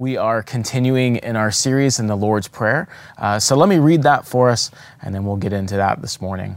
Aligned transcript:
We 0.00 0.16
are 0.16 0.42
continuing 0.42 1.16
in 1.16 1.36
our 1.36 1.50
series 1.50 1.98
in 1.98 2.06
the 2.06 2.16
Lord's 2.16 2.48
Prayer. 2.48 2.88
Uh, 3.18 3.38
so 3.38 3.54
let 3.54 3.68
me 3.68 3.76
read 3.76 4.02
that 4.04 4.26
for 4.26 4.48
us, 4.48 4.70
and 5.02 5.14
then 5.14 5.26
we'll 5.26 5.36
get 5.36 5.52
into 5.52 5.76
that 5.76 6.00
this 6.00 6.22
morning. 6.22 6.56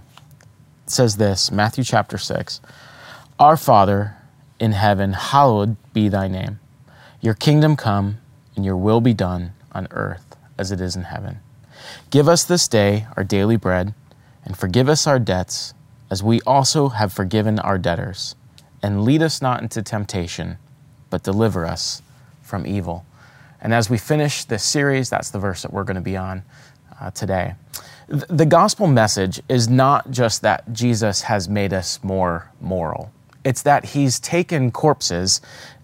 It 0.86 0.90
says 0.90 1.18
this 1.18 1.52
Matthew 1.52 1.84
chapter 1.84 2.18
6 2.18 2.62
Our 3.38 3.58
Father 3.58 4.16
in 4.62 4.72
heaven, 4.72 5.12
hallowed 5.12 5.76
be 5.92 6.08
thy 6.08 6.30
name. 6.30 6.62
Your 7.20 7.34
kingdom 7.34 7.76
come, 7.76 8.20
and 8.56 8.64
your 8.64 8.78
will 8.78 9.02
be 9.02 9.14
done 9.14 9.52
on 9.74 9.90
earth 9.92 10.38
as 10.58 10.72
it 10.72 10.80
is 10.80 10.96
in 10.96 11.04
heaven. 11.04 11.42
Give 12.12 12.30
us 12.30 12.46
this 12.46 12.70
day 12.70 13.08
our 13.18 13.26
daily 13.26 13.58
bread, 13.58 13.94
and 14.46 14.58
forgive 14.58 14.88
us 14.88 15.06
our 15.06 15.20
debts, 15.20 15.74
as 16.10 16.24
we 16.24 16.40
also 16.48 16.88
have 16.88 17.12
forgiven 17.12 17.60
our 17.60 17.78
debtors. 17.78 18.36
And 18.82 19.04
lead 19.04 19.22
us 19.22 19.42
not 19.42 19.62
into 19.62 19.82
temptation, 19.82 20.60
but 21.10 21.24
deliver 21.24 21.66
us 21.66 22.02
from 22.42 22.66
evil. 22.66 23.06
And 23.64 23.74
as 23.74 23.90
we 23.90 23.98
finish 23.98 24.44
this 24.44 24.62
series, 24.62 25.10
that's 25.10 25.32
the 25.32 25.40
verse 25.40 25.62
that 25.62 25.72
we're 25.74 25.86
going 25.86 25.96
to 25.96 26.02
be 26.02 26.18
on 26.18 26.44
uh, 27.02 27.12
today. 27.12 27.56
The 28.08 28.46
gospel 28.46 28.88
message 28.88 29.42
is 29.48 29.70
not 29.70 30.12
just 30.12 30.42
that 30.42 30.72
Jesus 30.74 31.22
has 31.24 31.48
made 31.48 31.74
us 31.74 32.04
more 32.04 32.52
moral, 32.60 33.12
it's 33.46 33.62
that 33.64 33.86
he's 33.86 34.20
taken 34.20 34.70
corpses 34.70 35.42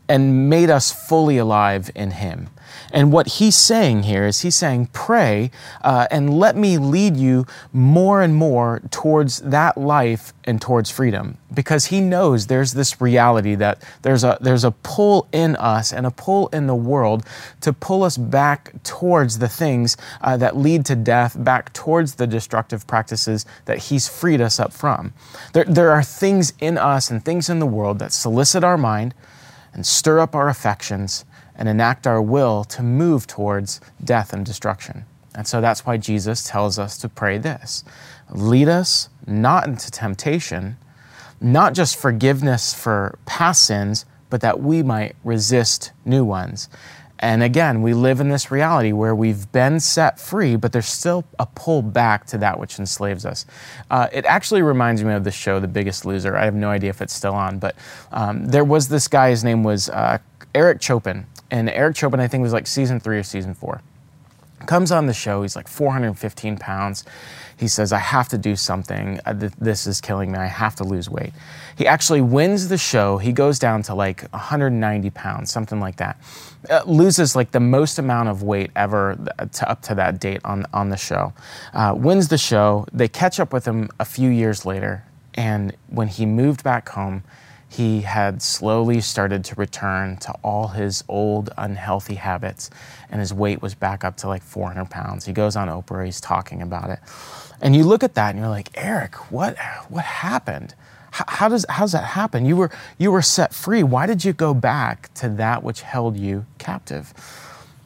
and 0.09 0.49
made 0.49 0.70
us 0.70 0.91
fully 0.91 1.38
alive 1.38 1.90
in 1.95 2.12
him. 2.12 2.50
And 2.91 3.12
what 3.12 3.27
he's 3.27 3.55
saying 3.55 4.04
here 4.04 4.26
is 4.26 4.41
he's 4.41 4.55
saying, 4.55 4.88
pray 4.94 5.52
uh, 5.84 6.08
and 6.09 6.40
let 6.40 6.55
me 6.55 6.77
lead 6.77 7.16
you 7.16 7.45
more 7.72 8.22
and 8.22 8.36
more 8.36 8.81
towards 8.90 9.40
that 9.40 9.77
life 9.77 10.34
and 10.44 10.62
towards 10.62 10.90
freedom. 10.90 11.38
Because 11.53 11.86
he 11.86 12.02
knows 12.02 12.48
there's 12.48 12.73
this 12.73 13.00
reality 13.00 13.55
that 13.55 13.84
there's 14.02 14.23
a, 14.23 14.38
there's 14.41 14.64
a 14.64 14.72
pull 14.72 15.27
in 15.31 15.55
us 15.58 15.94
and 15.94 16.05
a 16.05 16.12
pull 16.12 16.48
in 16.48 16.67
the 16.67 16.76
world 16.76 17.26
to 17.62 17.73
pull 17.73 18.03
us 18.03 18.17
back 18.17 18.72
towards 18.84 19.39
the 19.39 19.50
things 19.50 19.95
uh, 20.22 20.38
that 20.38 20.58
lead 20.58 20.86
to 20.86 20.95
death, 20.95 21.36
back 21.44 21.73
towards 21.73 22.16
the 22.16 22.28
destructive 22.28 22.88
practices 22.88 23.45
that 23.66 23.78
he's 23.78 24.08
freed 24.08 24.42
us 24.42 24.59
up 24.59 24.73
from. 24.73 25.14
There, 25.53 25.66
there 25.66 25.92
are 25.92 26.03
things 26.03 26.53
in 26.59 26.78
us 26.78 27.11
and 27.11 27.23
things 27.23 27.50
in 27.50 27.59
the 27.59 27.67
world 27.67 28.00
that 28.00 28.14
solicit 28.14 28.64
our 28.64 28.78
mind 28.78 29.14
and 29.73 29.86
stir 29.86 30.20
up 30.20 30.36
our 30.36 30.50
affections 30.50 31.25
and 31.56 31.67
enact 31.67 32.08
our 32.08 32.22
will 32.22 32.64
to 32.64 32.81
move 32.81 33.28
towards 33.28 33.81
death 34.03 34.34
and 34.34 34.45
destruction. 34.45 35.06
And 35.36 35.48
so 35.48 35.61
that's 35.61 35.86
why 35.86 35.98
Jesus 35.98 36.48
tells 36.48 36.80
us 36.80 36.98
to 37.00 37.09
pray 37.09 37.38
this 37.38 37.84
lead 38.31 38.67
us 38.67 39.09
not 39.26 39.67
into 39.67 39.89
temptation, 39.89 40.78
not 41.42 41.73
just 41.73 41.95
forgiveness 41.95 42.73
for 42.73 43.17
past 43.26 43.66
sins, 43.66 44.06
but 44.30 44.42
that 44.42 44.59
we 44.59 44.84
might 44.84 45.16
resist 45.23 45.92
new 46.06 46.23
ones. 46.23 46.70
And 47.22 47.44
again, 47.44 47.81
we 47.81 47.94
live 47.94 48.22
in 48.22 48.30
this 48.30 48.50
reality 48.50 48.94
where 48.94 49.14
we've 49.14 49.52
been 49.52 49.81
set 49.81 50.20
free, 50.20 50.56
but 50.56 50.72
there's 50.72 50.88
still 50.88 51.26
a 51.38 51.45
pull 51.45 51.81
back 51.81 52.26
to 52.28 52.38
that 52.38 52.58
which 52.58 52.80
enslaves 52.80 53.26
us. 53.26 53.45
Uh, 53.92 54.08
it 54.14 54.26
actually 54.26 54.61
reminds 54.61 55.03
me 55.03 55.14
of 55.14 55.26
the 55.26 55.31
show, 55.31 55.59
The 55.59 55.67
Biggest 55.67 56.06
Loser. 56.06 56.38
I 56.38 56.45
have 56.45 56.56
no 56.56 56.70
idea 56.70 56.89
if 56.89 57.02
it's 57.02 57.14
still 57.14 57.34
on, 57.34 57.59
but 57.59 57.76
um, 58.14 58.45
there 58.45 58.64
was 58.64 58.88
this 58.88 59.09
guy, 59.09 59.31
his 59.31 59.44
name 59.44 59.64
was 59.64 59.89
uh, 59.89 60.20
Erik 60.56 60.81
Chopin. 60.81 61.26
And 61.52 61.70
Erik 61.70 61.98
Chopin, 61.98 62.22
I 62.22 62.28
think, 62.28 62.42
was 62.42 62.53
like 62.53 62.67
season 62.67 63.00
three 63.02 63.17
or 63.17 63.23
season 63.23 63.54
four. 63.54 63.81
Comes 64.65 64.91
on 64.91 65.05
the 65.07 65.13
show, 65.13 65.41
he's 65.41 65.55
like 65.55 65.67
415 65.67 66.57
pounds. 66.57 67.05
He 67.59 67.67
says, 67.67 67.91
I 67.91 67.97
have 67.97 68.29
to 68.29 68.38
do 68.38 68.55
something. 68.55 69.19
Uh, 69.25 69.49
this 69.59 69.85
is 69.85 69.99
killing 69.99 70.31
me. 70.31 70.39
I 70.39 70.45
have 70.45 70.75
to 70.75 70.85
lose 70.85 71.09
weight. 71.09 71.33
He 71.77 71.85
actually 71.85 72.21
wins 72.21 72.69
the 72.69 72.77
show. 72.77 73.17
He 73.17 73.33
goes 73.33 73.59
down 73.59 73.83
to 73.83 73.93
like 73.93 74.21
190 74.31 75.09
pounds, 75.09 75.52
something 75.52 75.81
like 75.81 75.97
that. 75.97 76.21
Uh, 76.69 76.83
loses 76.85 77.35
like 77.35 77.52
the 77.52 77.59
most 77.59 77.99
amount 77.99 78.30
of 78.30 78.43
weight 78.43 78.71
ever 78.77 79.17
to, 79.52 79.69
up 79.69 79.81
to 79.83 79.95
that 79.95 80.21
date 80.21 80.39
on, 80.45 80.65
on 80.73 80.87
the 80.87 80.95
show. 80.95 81.33
Uh, 81.73 81.93
wins 81.97 82.30
the 82.30 82.37
show. 82.37 82.85
They 82.93 83.09
catch 83.09 83.41
up 83.41 83.52
with 83.52 83.65
him 83.65 83.89
a 83.99 84.05
few 84.05 84.30
years 84.30 84.65
later. 84.65 85.03
And 85.33 85.75
when 85.87 86.08
he 86.08 86.25
moved 86.25 86.64
back 86.64 86.87
home, 86.89 87.23
he 87.69 88.02
had 88.02 88.41
slowly 88.41 88.99
started 88.99 89.45
to 89.45 89.55
return 89.55 90.17
to 90.17 90.31
all 90.43 90.69
his 90.69 91.03
old 91.07 91.52
unhealthy 91.55 92.15
habits, 92.15 92.71
and 93.11 93.19
his 93.19 93.31
weight 93.31 93.61
was 93.61 93.75
back 93.75 94.03
up 94.03 94.17
to 94.17 94.27
like 94.27 94.41
400 94.41 94.89
pounds. 94.89 95.25
He 95.25 95.33
goes 95.33 95.55
on 95.55 95.67
Oprah, 95.67 96.03
he's 96.03 96.19
talking 96.19 96.63
about 96.63 96.89
it. 96.89 96.99
And 97.61 97.75
you 97.75 97.83
look 97.83 98.03
at 98.03 98.15
that 98.15 98.31
and 98.31 98.39
you're 98.39 98.49
like, 98.49 98.69
Erik, 98.75 99.31
what, 99.31 99.55
what 99.87 100.03
happened? 100.03 100.73
How, 101.11 101.25
how, 101.27 101.49
does, 101.49 101.65
how 101.69 101.83
does 101.83 101.91
that 101.91 102.05
happen? 102.05 102.45
You 102.45 102.55
were, 102.55 102.71
you 102.97 103.11
were 103.11 103.21
set 103.21 103.53
free. 103.53 103.83
Why 103.83 104.07
did 104.07 104.25
you 104.25 104.33
go 104.33 104.53
back 104.53 105.13
to 105.15 105.30
that 105.30 105.63
which 105.63 105.81
held 105.81 106.17
you 106.17 106.47
captive? 106.57 107.13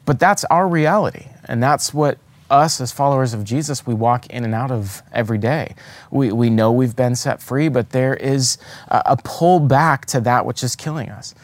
But 0.06 0.18
that's 0.18 0.44
our 0.46 0.66
reality, 0.66 1.26
and 1.44 1.62
that's 1.62 1.92
what 1.92 2.18
us 2.50 2.80
as 2.80 2.92
followers 2.92 3.34
of 3.34 3.44
Jesus, 3.44 3.86
we 3.86 3.94
walk 3.94 4.26
in 4.26 4.44
and 4.44 4.54
out 4.54 4.70
of 4.70 5.02
every 5.12 5.38
day. 5.38 5.74
We, 6.10 6.32
we 6.32 6.50
know 6.50 6.72
we've 6.72 6.96
been 6.96 7.16
set 7.16 7.42
free, 7.42 7.68
but 7.68 7.90
there 7.90 8.14
is 8.14 8.58
a, 8.88 9.02
a 9.06 9.16
pull 9.16 9.60
back 9.60 10.06
to 10.06 10.20
that 10.20 10.46
which 10.46 10.62
is 10.62 10.76
killing 10.76 11.08
us. 11.08 11.34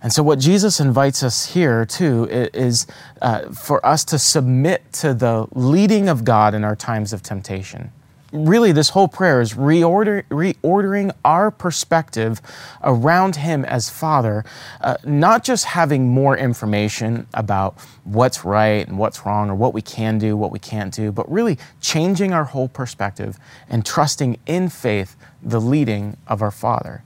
And 0.00 0.12
so, 0.12 0.22
what 0.22 0.38
Jesus 0.38 0.78
invites 0.78 1.24
us 1.24 1.54
here 1.54 1.84
to 1.86 2.24
is 2.54 2.86
uh, 3.20 3.50
for 3.50 3.84
us 3.84 4.04
to 4.06 4.18
submit 4.18 4.92
to 4.94 5.12
the 5.12 5.48
leading 5.52 6.08
of 6.08 6.24
God 6.24 6.54
in 6.54 6.62
our 6.62 6.76
times 6.76 7.12
of 7.12 7.22
temptation 7.22 7.90
really 8.32 8.72
this 8.72 8.90
whole 8.90 9.08
prayer 9.08 9.40
is 9.40 9.54
reorder, 9.54 10.22
reordering 10.28 11.10
our 11.24 11.50
perspective 11.50 12.40
around 12.82 13.36
him 13.36 13.64
as 13.64 13.88
father 13.88 14.44
uh, 14.80 14.96
not 15.04 15.42
just 15.44 15.64
having 15.64 16.08
more 16.08 16.36
information 16.36 17.26
about 17.32 17.78
what's 18.04 18.44
right 18.44 18.86
and 18.86 18.98
what's 18.98 19.24
wrong 19.24 19.48
or 19.48 19.54
what 19.54 19.72
we 19.72 19.80
can 19.80 20.18
do 20.18 20.36
what 20.36 20.52
we 20.52 20.58
can't 20.58 20.92
do 20.92 21.10
but 21.10 21.30
really 21.30 21.58
changing 21.80 22.32
our 22.32 22.44
whole 22.44 22.68
perspective 22.68 23.38
and 23.68 23.86
trusting 23.86 24.38
in 24.46 24.68
faith 24.68 25.16
the 25.42 25.60
leading 25.60 26.16
of 26.26 26.42
our 26.42 26.50
father. 26.50 27.02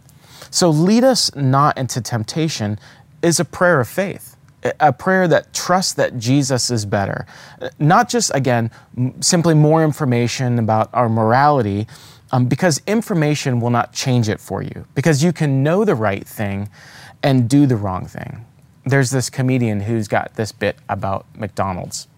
So 0.50 0.70
lead 0.70 1.04
us 1.04 1.34
not 1.34 1.78
into 1.78 2.00
temptation 2.00 2.78
is 3.22 3.38
a 3.38 3.44
prayer 3.44 3.80
of 3.80 3.88
faith 3.88 4.31
a 4.80 4.92
prayer 4.92 5.26
that 5.28 5.52
trusts 5.52 5.94
that 5.94 6.18
Jesus 6.18 6.70
is 6.70 6.86
better. 6.86 7.26
Not 7.78 8.08
just, 8.08 8.30
again, 8.34 8.70
simply 9.20 9.54
more 9.54 9.82
information 9.82 10.58
about 10.58 10.88
our 10.92 11.08
morality, 11.08 11.86
um, 12.30 12.46
because 12.46 12.80
information 12.86 13.60
will 13.60 13.70
not 13.70 13.92
change 13.92 14.28
it 14.28 14.40
for 14.40 14.62
you, 14.62 14.86
because 14.94 15.22
you 15.22 15.32
can 15.32 15.62
know 15.62 15.84
the 15.84 15.94
right 15.94 16.26
thing 16.26 16.68
and 17.22 17.48
do 17.48 17.66
the 17.66 17.76
wrong 17.76 18.06
thing. 18.06 18.44
There's 18.84 19.10
this 19.10 19.30
comedian 19.30 19.80
who's 19.80 20.08
got 20.08 20.34
this 20.34 20.50
bit 20.50 20.76
about 20.88 21.26
McDonald's. 21.36 22.08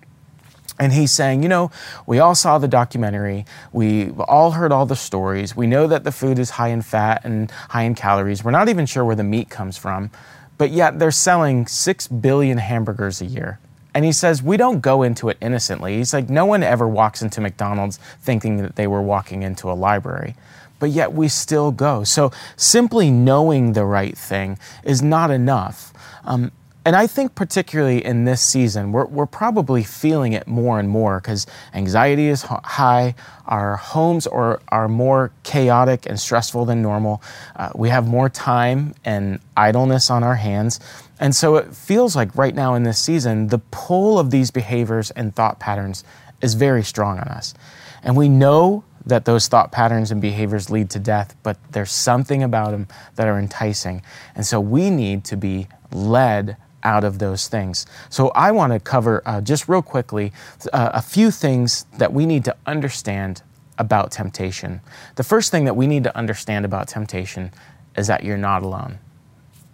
And 0.79 0.93
he's 0.93 1.13
saying, 1.13 1.43
you 1.43 1.49
know, 1.49 1.71
we 2.05 2.19
all 2.19 2.35
saw 2.35 2.59
the 2.59 2.67
documentary. 2.67 3.45
We 3.73 4.11
all 4.11 4.53
heard 4.53 4.73
all 4.73 4.87
the 4.87 4.97
stories. 4.97 5.55
We 5.55 5.69
know 5.69 5.87
that 5.87 6.03
the 6.03 6.11
food 6.11 6.39
is 6.39 6.51
high 6.51 6.69
in 6.69 6.83
fat 6.83 7.25
and 7.25 7.51
high 7.69 7.83
in 7.83 7.95
calories. 7.95 8.43
We're 8.43 8.51
not 8.51 8.69
even 8.69 8.87
sure 8.87 9.05
where 9.05 9.15
the 9.15 9.25
meat 9.25 9.51
comes 9.51 9.77
from 9.77 10.11
but 10.59 10.71
yet 10.71 10.99
they're 10.99 11.11
selling 11.11 11.67
6 11.67 12.09
billion 12.09 12.59
hamburgers 12.59 13.21
a 13.21 13.27
year. 13.27 13.59
And 13.95 14.05
he 14.05 14.13
says, 14.13 14.43
we 14.43 14.57
don't 14.57 14.81
go 14.81 15.03
into 15.03 15.29
it 15.29 15.39
innocently. 15.41 15.97
He's 15.97 16.13
like, 16.13 16.29
no 16.29 16.45
one 16.45 16.63
ever 16.63 16.89
walks 16.89 17.23
into 17.23 17.41
McDonald's 17.41 17.99
thinking 18.21 18.57
that 18.59 18.75
they 18.75 18.89
were 18.89 19.03
walking 19.03 19.43
into 19.43 19.71
a 19.71 19.75
library. 19.75 20.35
But 20.81 20.91
yet 20.91 21.13
we 21.13 21.29
still 21.29 21.71
go. 21.71 22.03
So 22.03 22.33
simply 22.57 23.11
knowing 23.11 23.73
the 23.73 23.85
right 23.85 24.19
thing 24.19 24.59
is 24.83 25.01
not 25.01 25.31
enough. 25.31 25.93
Um, 26.25 26.51
and 26.87 26.95
I 26.95 27.07
think, 27.07 27.35
particularly 27.35 28.05
in 28.05 28.27
this 28.27 28.43
season, 28.43 28.93
we're, 28.93 29.07
we're 29.07 29.27
probably 29.27 29.83
feeling 29.83 30.35
it 30.35 30.47
more 30.47 30.79
and 30.79 30.89
more 30.89 31.19
because 31.19 31.47
anxiety 31.73 32.29
is 32.29 32.43
high, 32.43 33.15
our 33.47 33.77
homes 33.77 34.27
are, 34.27 34.61
are 34.69 34.87
more 34.87 35.33
chaotic 35.45 36.05
and 36.05 36.21
stressful 36.21 36.67
than 36.67 36.83
normal, 36.83 37.23
uh, 37.57 37.71
we 37.75 37.89
have 37.89 38.07
more 38.07 38.29
time 38.29 38.95
and 39.03 39.41
idleness 39.57 40.11
on 40.11 40.23
our 40.23 40.35
hands. 40.35 40.79
And 41.19 41.35
so 41.35 41.57
it 41.57 41.75
feels 41.75 42.15
like 42.15 42.37
right 42.37 42.55
now 42.55 42.75
in 42.75 42.83
this 42.83 42.99
season, 42.99 43.49
the 43.49 43.59
pull 43.71 44.19
of 44.19 44.31
these 44.31 44.51
behaviors 44.51 45.11
and 45.13 45.35
thought 45.35 45.59
patterns 45.59 46.05
is 46.43 46.53
very 46.53 46.83
strong 46.83 47.19
on 47.19 47.29
us. 47.29 47.55
And 48.03 48.15
we 48.15 48.29
know 48.29 48.85
that 49.07 49.25
those 49.25 49.49
thought 49.49 49.73
patterns 49.73 50.11
and 50.11 50.21
behaviors 50.21 50.69
lead 50.69 50.91
to 50.91 50.99
death, 50.99 51.35
but 51.43 51.57
there's 51.73 51.93
something 51.93 52.43
about 52.43 52.73
them 52.73 52.89
that 53.15 53.27
are 53.27 53.39
enticing. 53.39 54.03
And 54.35 54.45
so 54.45 54.61
we 54.61 54.91
need 54.91 55.25
to 55.25 55.37
be 55.37 55.69
led 55.91 56.57
out 56.85 57.05
of 57.05 57.19
those 57.19 57.49
things. 57.49 57.87
So 58.11 58.29
I 58.29 58.53
want 58.53 58.73
to 58.73 58.81
cover 58.81 59.23
uh, 59.27 59.41
just 59.41 59.69
real 59.69 59.83
quickly 59.83 60.33
uh, 60.73 60.91
a 60.95 61.03
few 61.03 61.31
things 61.31 61.87
that 61.99 62.13
we 62.13 62.27
need 62.27 62.45
to 62.45 62.57
understand 62.67 63.43
about 63.79 64.13
temptation. 64.13 64.81
The 65.17 65.25
first 65.25 65.51
thing 65.51 65.65
that 65.65 65.75
we 65.75 65.87
need 65.87 66.05
to 66.05 66.17
understand 66.17 66.65
about 66.65 66.89
temptation 66.89 67.53
is 67.97 68.07
that 68.07 68.25
you're 68.25 68.37
not 68.37 68.63
alone. 68.63 68.99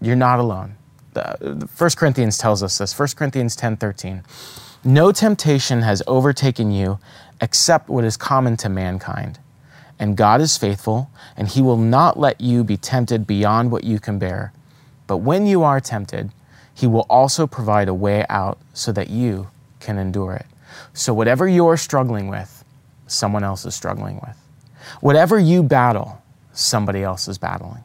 You're 0.00 0.16
not 0.16 0.38
alone. 0.38 0.76
The, 1.12 1.68
1 1.76 1.90
Corinthians 1.96 2.38
tells 2.38 2.62
us 2.62 2.78
this. 2.78 2.98
1 2.98 3.08
Corinthians 3.16 3.56
10 3.56 3.76
13. 3.76 4.22
No 4.82 5.12
temptation 5.12 5.82
has 5.82 6.02
overtaken 6.06 6.70
you 6.70 6.98
except 7.40 7.88
what 7.88 8.04
is 8.04 8.16
common 8.16 8.56
to 8.58 8.68
mankind. 8.68 9.38
And 9.98 10.16
God 10.16 10.40
is 10.40 10.56
faithful, 10.56 11.10
and 11.36 11.48
He 11.48 11.60
will 11.60 11.76
not 11.76 12.18
let 12.18 12.40
you 12.40 12.64
be 12.64 12.78
tempted 12.78 13.26
beyond 13.26 13.70
what 13.70 13.84
you 13.84 14.00
can 14.00 14.18
bear. 14.18 14.54
But 15.06 15.18
when 15.18 15.46
you 15.46 15.62
are 15.62 15.80
tempted, 15.80 16.30
he 16.80 16.86
will 16.86 17.04
also 17.10 17.46
provide 17.46 17.88
a 17.88 17.94
way 17.94 18.24
out 18.30 18.58
so 18.72 18.90
that 18.90 19.10
you 19.10 19.50
can 19.80 19.98
endure 19.98 20.32
it. 20.32 20.46
So, 20.94 21.12
whatever 21.12 21.46
you're 21.46 21.76
struggling 21.76 22.28
with, 22.28 22.64
someone 23.06 23.44
else 23.44 23.66
is 23.66 23.74
struggling 23.74 24.18
with. 24.26 24.36
Whatever 25.02 25.38
you 25.38 25.62
battle, 25.62 26.22
somebody 26.52 27.02
else 27.02 27.28
is 27.28 27.36
battling. 27.36 27.84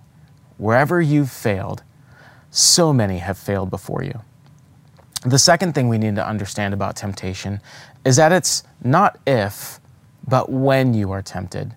Wherever 0.58 1.02
you've 1.02 1.30
failed, 1.30 1.84
so 2.52 2.94
many 2.94 3.18
have 3.18 3.38
failed 3.38 3.70
before 3.70 4.02
you. 4.02 4.22
The 5.26 5.40
second 5.40 5.76
thing 5.76 5.90
we 5.90 5.98
need 5.98 6.16
to 6.16 6.26
understand 6.26 6.74
about 6.74 6.96
temptation 6.96 7.60
is 8.06 8.16
that 8.16 8.32
it's 8.32 8.64
not 8.82 9.20
if, 9.28 9.82
but 10.26 10.50
when 10.50 10.94
you 10.94 11.12
are 11.12 11.22
tempted. 11.22 11.76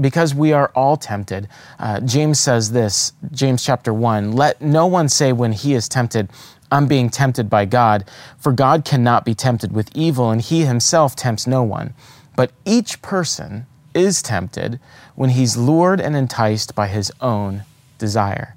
Because 0.00 0.34
we 0.34 0.52
are 0.52 0.70
all 0.74 0.96
tempted. 0.96 1.48
Uh, 1.78 2.00
James 2.00 2.38
says 2.38 2.72
this, 2.72 3.12
James 3.32 3.64
chapter 3.64 3.92
1 3.92 4.32
Let 4.32 4.60
no 4.60 4.86
one 4.86 5.08
say 5.08 5.32
when 5.32 5.52
he 5.52 5.74
is 5.74 5.88
tempted, 5.88 6.28
I'm 6.70 6.86
being 6.86 7.10
tempted 7.10 7.48
by 7.48 7.64
God, 7.64 8.04
for 8.38 8.52
God 8.52 8.84
cannot 8.84 9.24
be 9.24 9.34
tempted 9.34 9.72
with 9.72 9.90
evil, 9.94 10.30
and 10.30 10.40
he 10.40 10.66
himself 10.66 11.16
tempts 11.16 11.46
no 11.46 11.62
one. 11.62 11.94
But 12.36 12.52
each 12.64 13.02
person 13.02 13.66
is 13.94 14.22
tempted 14.22 14.78
when 15.14 15.30
he's 15.30 15.56
lured 15.56 16.00
and 16.00 16.14
enticed 16.14 16.74
by 16.74 16.86
his 16.88 17.10
own 17.20 17.64
desire. 17.98 18.54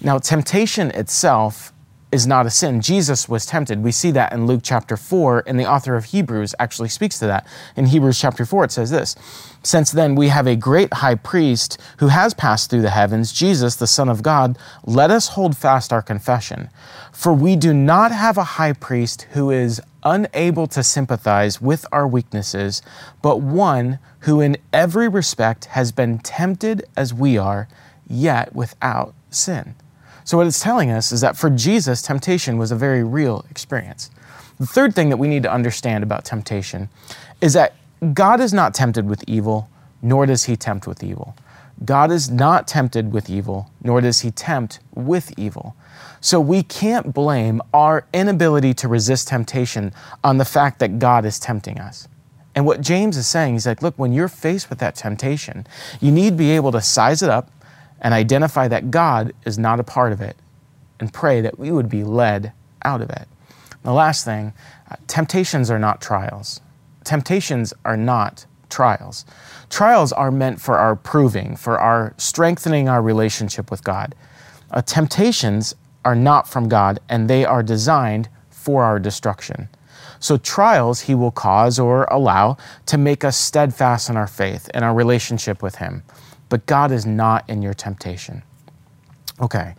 Now, 0.00 0.18
temptation 0.18 0.90
itself 0.90 1.72
is 2.14 2.28
not 2.28 2.46
a 2.46 2.50
sin. 2.50 2.80
Jesus 2.80 3.28
was 3.28 3.44
tempted. 3.44 3.82
We 3.82 3.90
see 3.90 4.12
that 4.12 4.32
in 4.32 4.46
Luke 4.46 4.60
chapter 4.62 4.96
4, 4.96 5.42
and 5.48 5.58
the 5.58 5.68
author 5.68 5.96
of 5.96 6.06
Hebrews 6.06 6.54
actually 6.60 6.88
speaks 6.88 7.18
to 7.18 7.26
that. 7.26 7.44
In 7.74 7.86
Hebrews 7.86 8.20
chapter 8.20 8.46
4, 8.46 8.66
it 8.66 8.70
says 8.70 8.90
this 8.90 9.16
Since 9.64 9.90
then 9.90 10.14
we 10.14 10.28
have 10.28 10.46
a 10.46 10.54
great 10.54 10.94
high 10.94 11.16
priest 11.16 11.80
who 11.98 12.06
has 12.06 12.32
passed 12.32 12.70
through 12.70 12.82
the 12.82 12.90
heavens, 12.90 13.32
Jesus, 13.32 13.74
the 13.74 13.88
Son 13.88 14.08
of 14.08 14.22
God, 14.22 14.56
let 14.84 15.10
us 15.10 15.30
hold 15.30 15.56
fast 15.56 15.92
our 15.92 16.02
confession. 16.02 16.70
For 17.12 17.32
we 17.32 17.56
do 17.56 17.74
not 17.74 18.12
have 18.12 18.38
a 18.38 18.44
high 18.44 18.74
priest 18.74 19.22
who 19.32 19.50
is 19.50 19.80
unable 20.04 20.68
to 20.68 20.84
sympathize 20.84 21.60
with 21.60 21.84
our 21.90 22.06
weaknesses, 22.06 22.80
but 23.22 23.40
one 23.40 23.98
who 24.20 24.40
in 24.40 24.56
every 24.72 25.08
respect 25.08 25.64
has 25.66 25.90
been 25.90 26.20
tempted 26.20 26.84
as 26.96 27.12
we 27.12 27.36
are, 27.36 27.66
yet 28.06 28.54
without 28.54 29.14
sin. 29.30 29.74
So, 30.24 30.38
what 30.38 30.46
it's 30.46 30.60
telling 30.60 30.90
us 30.90 31.12
is 31.12 31.20
that 31.20 31.36
for 31.36 31.50
Jesus, 31.50 32.00
temptation 32.00 32.56
was 32.56 32.72
a 32.72 32.76
very 32.76 33.04
real 33.04 33.44
experience. 33.50 34.10
The 34.58 34.66
third 34.66 34.94
thing 34.94 35.10
that 35.10 35.18
we 35.18 35.28
need 35.28 35.42
to 35.42 35.52
understand 35.52 36.02
about 36.02 36.24
temptation 36.24 36.88
is 37.40 37.52
that 37.52 37.74
God 38.12 38.40
is 38.40 38.52
not 38.52 38.74
tempted 38.74 39.06
with 39.06 39.22
evil, 39.26 39.68
nor 40.00 40.26
does 40.26 40.44
he 40.44 40.56
tempt 40.56 40.86
with 40.86 41.02
evil. 41.02 41.36
God 41.84 42.10
is 42.10 42.30
not 42.30 42.68
tempted 42.68 43.12
with 43.12 43.28
evil, 43.28 43.70
nor 43.82 44.00
does 44.00 44.20
he 44.20 44.30
tempt 44.30 44.78
with 44.94 45.36
evil. 45.38 45.74
So 46.20 46.40
we 46.40 46.62
can't 46.62 47.12
blame 47.12 47.60
our 47.74 48.06
inability 48.14 48.74
to 48.74 48.88
resist 48.88 49.28
temptation 49.28 49.92
on 50.22 50.38
the 50.38 50.44
fact 50.44 50.78
that 50.78 50.98
God 50.98 51.24
is 51.24 51.38
tempting 51.38 51.78
us. 51.78 52.08
And 52.54 52.64
what 52.64 52.80
James 52.80 53.16
is 53.16 53.26
saying, 53.26 53.54
he's 53.54 53.66
like, 53.66 53.82
look, 53.82 53.98
when 53.98 54.12
you're 54.12 54.28
faced 54.28 54.70
with 54.70 54.78
that 54.78 54.94
temptation, 54.94 55.66
you 56.00 56.12
need 56.12 56.30
to 56.30 56.36
be 56.36 56.52
able 56.52 56.70
to 56.72 56.80
size 56.80 57.22
it 57.22 57.28
up 57.28 57.50
and 58.04 58.12
identify 58.12 58.68
that 58.68 58.90
God 58.90 59.32
is 59.46 59.58
not 59.58 59.80
a 59.80 59.84
part 59.84 60.12
of 60.12 60.20
it 60.20 60.36
and 61.00 61.12
pray 61.12 61.40
that 61.40 61.58
we 61.58 61.72
would 61.72 61.88
be 61.88 62.04
led 62.04 62.52
out 62.84 63.00
of 63.00 63.08
it. 63.10 63.26
The 63.82 63.92
last 63.92 64.24
thing 64.24 64.52
uh, 64.90 64.96
temptations 65.06 65.70
are 65.70 65.78
not 65.78 66.00
trials. 66.00 66.60
Temptations 67.02 67.72
are 67.84 67.96
not 67.96 68.46
trials. 68.68 69.24
Trials 69.70 70.12
are 70.12 70.30
meant 70.30 70.60
for 70.60 70.78
our 70.78 70.94
proving, 70.94 71.56
for 71.56 71.78
our 71.78 72.14
strengthening 72.18 72.88
our 72.88 73.02
relationship 73.02 73.70
with 73.70 73.82
God. 73.82 74.14
Uh, 74.70 74.82
temptations 74.82 75.74
are 76.04 76.14
not 76.14 76.46
from 76.46 76.68
God 76.68 77.00
and 77.08 77.28
they 77.28 77.44
are 77.44 77.62
designed 77.62 78.28
for 78.50 78.84
our 78.84 78.98
destruction. 78.98 79.68
So, 80.20 80.36
trials 80.38 81.02
he 81.02 81.14
will 81.14 81.30
cause 81.30 81.78
or 81.78 82.04
allow 82.04 82.56
to 82.86 82.96
make 82.96 83.24
us 83.24 83.36
steadfast 83.36 84.08
in 84.08 84.16
our 84.16 84.26
faith 84.26 84.70
and 84.72 84.84
our 84.84 84.94
relationship 84.94 85.62
with 85.62 85.76
him 85.76 86.02
but 86.48 86.66
God 86.66 86.92
is 86.92 87.06
not 87.06 87.48
in 87.48 87.62
your 87.62 87.74
temptation. 87.74 88.42
Okay, 89.40 89.74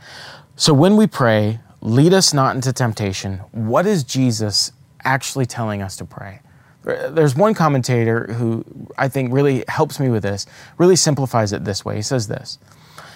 so 0.55 0.73
when 0.73 0.97
we 0.97 1.07
pray, 1.07 1.59
lead 1.81 2.13
us 2.13 2.33
not 2.33 2.55
into 2.55 2.73
temptation, 2.73 3.37
what 3.51 3.85
is 3.85 4.03
Jesus 4.03 4.71
actually 5.03 5.45
telling 5.45 5.81
us 5.81 5.95
to 5.97 6.05
pray? 6.05 6.39
There's 6.83 7.35
one 7.35 7.53
commentator 7.53 8.33
who 8.33 8.63
I 8.97 9.07
think 9.07 9.33
really 9.33 9.63
helps 9.67 9.99
me 9.99 10.09
with 10.09 10.23
this, 10.23 10.45
really 10.77 10.95
simplifies 10.95 11.51
it 11.51 11.65
this 11.65 11.83
way. 11.83 11.95
He 11.95 12.01
says 12.01 12.27
this 12.27 12.59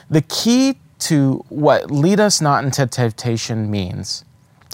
The 0.10 0.22
key 0.22 0.80
to 1.00 1.46
what 1.50 1.92
lead 1.92 2.20
us 2.20 2.42
not 2.42 2.64
into 2.64 2.86
temptation 2.88 3.70
means 3.70 4.26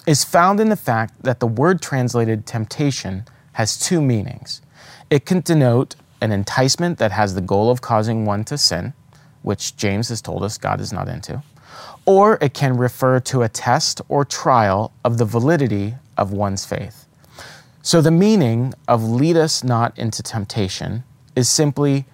is 0.07 0.23
found 0.23 0.59
in 0.59 0.69
the 0.69 0.75
fact 0.75 1.23
that 1.23 1.39
the 1.39 1.47
word 1.47 1.81
translated 1.81 2.45
temptation 2.45 3.25
has 3.53 3.77
two 3.77 4.01
meanings. 4.01 4.61
It 5.09 5.25
can 5.25 5.41
denote 5.41 5.95
an 6.21 6.31
enticement 6.31 6.97
that 6.97 7.11
has 7.11 7.35
the 7.35 7.41
goal 7.41 7.69
of 7.69 7.81
causing 7.81 8.25
one 8.25 8.43
to 8.45 8.57
sin, 8.57 8.93
which 9.41 9.75
James 9.77 10.09
has 10.09 10.21
told 10.21 10.43
us 10.43 10.57
God 10.57 10.81
is 10.81 10.91
not 10.91 11.07
into, 11.07 11.43
or 12.05 12.37
it 12.41 12.53
can 12.53 12.77
refer 12.77 13.19
to 13.21 13.41
a 13.41 13.49
test 13.49 14.01
or 14.09 14.25
trial 14.25 14.91
of 15.03 15.17
the 15.17 15.25
validity 15.25 15.95
of 16.17 16.31
one's 16.31 16.65
faith. 16.65 17.05
So 17.81 18.01
the 18.01 18.11
meaning 18.11 18.73
of 18.87 19.03
lead 19.03 19.37
us 19.37 19.63
not 19.63 19.97
into 19.97 20.23
temptation 20.23 21.03
is 21.35 21.49
simply 21.49 22.05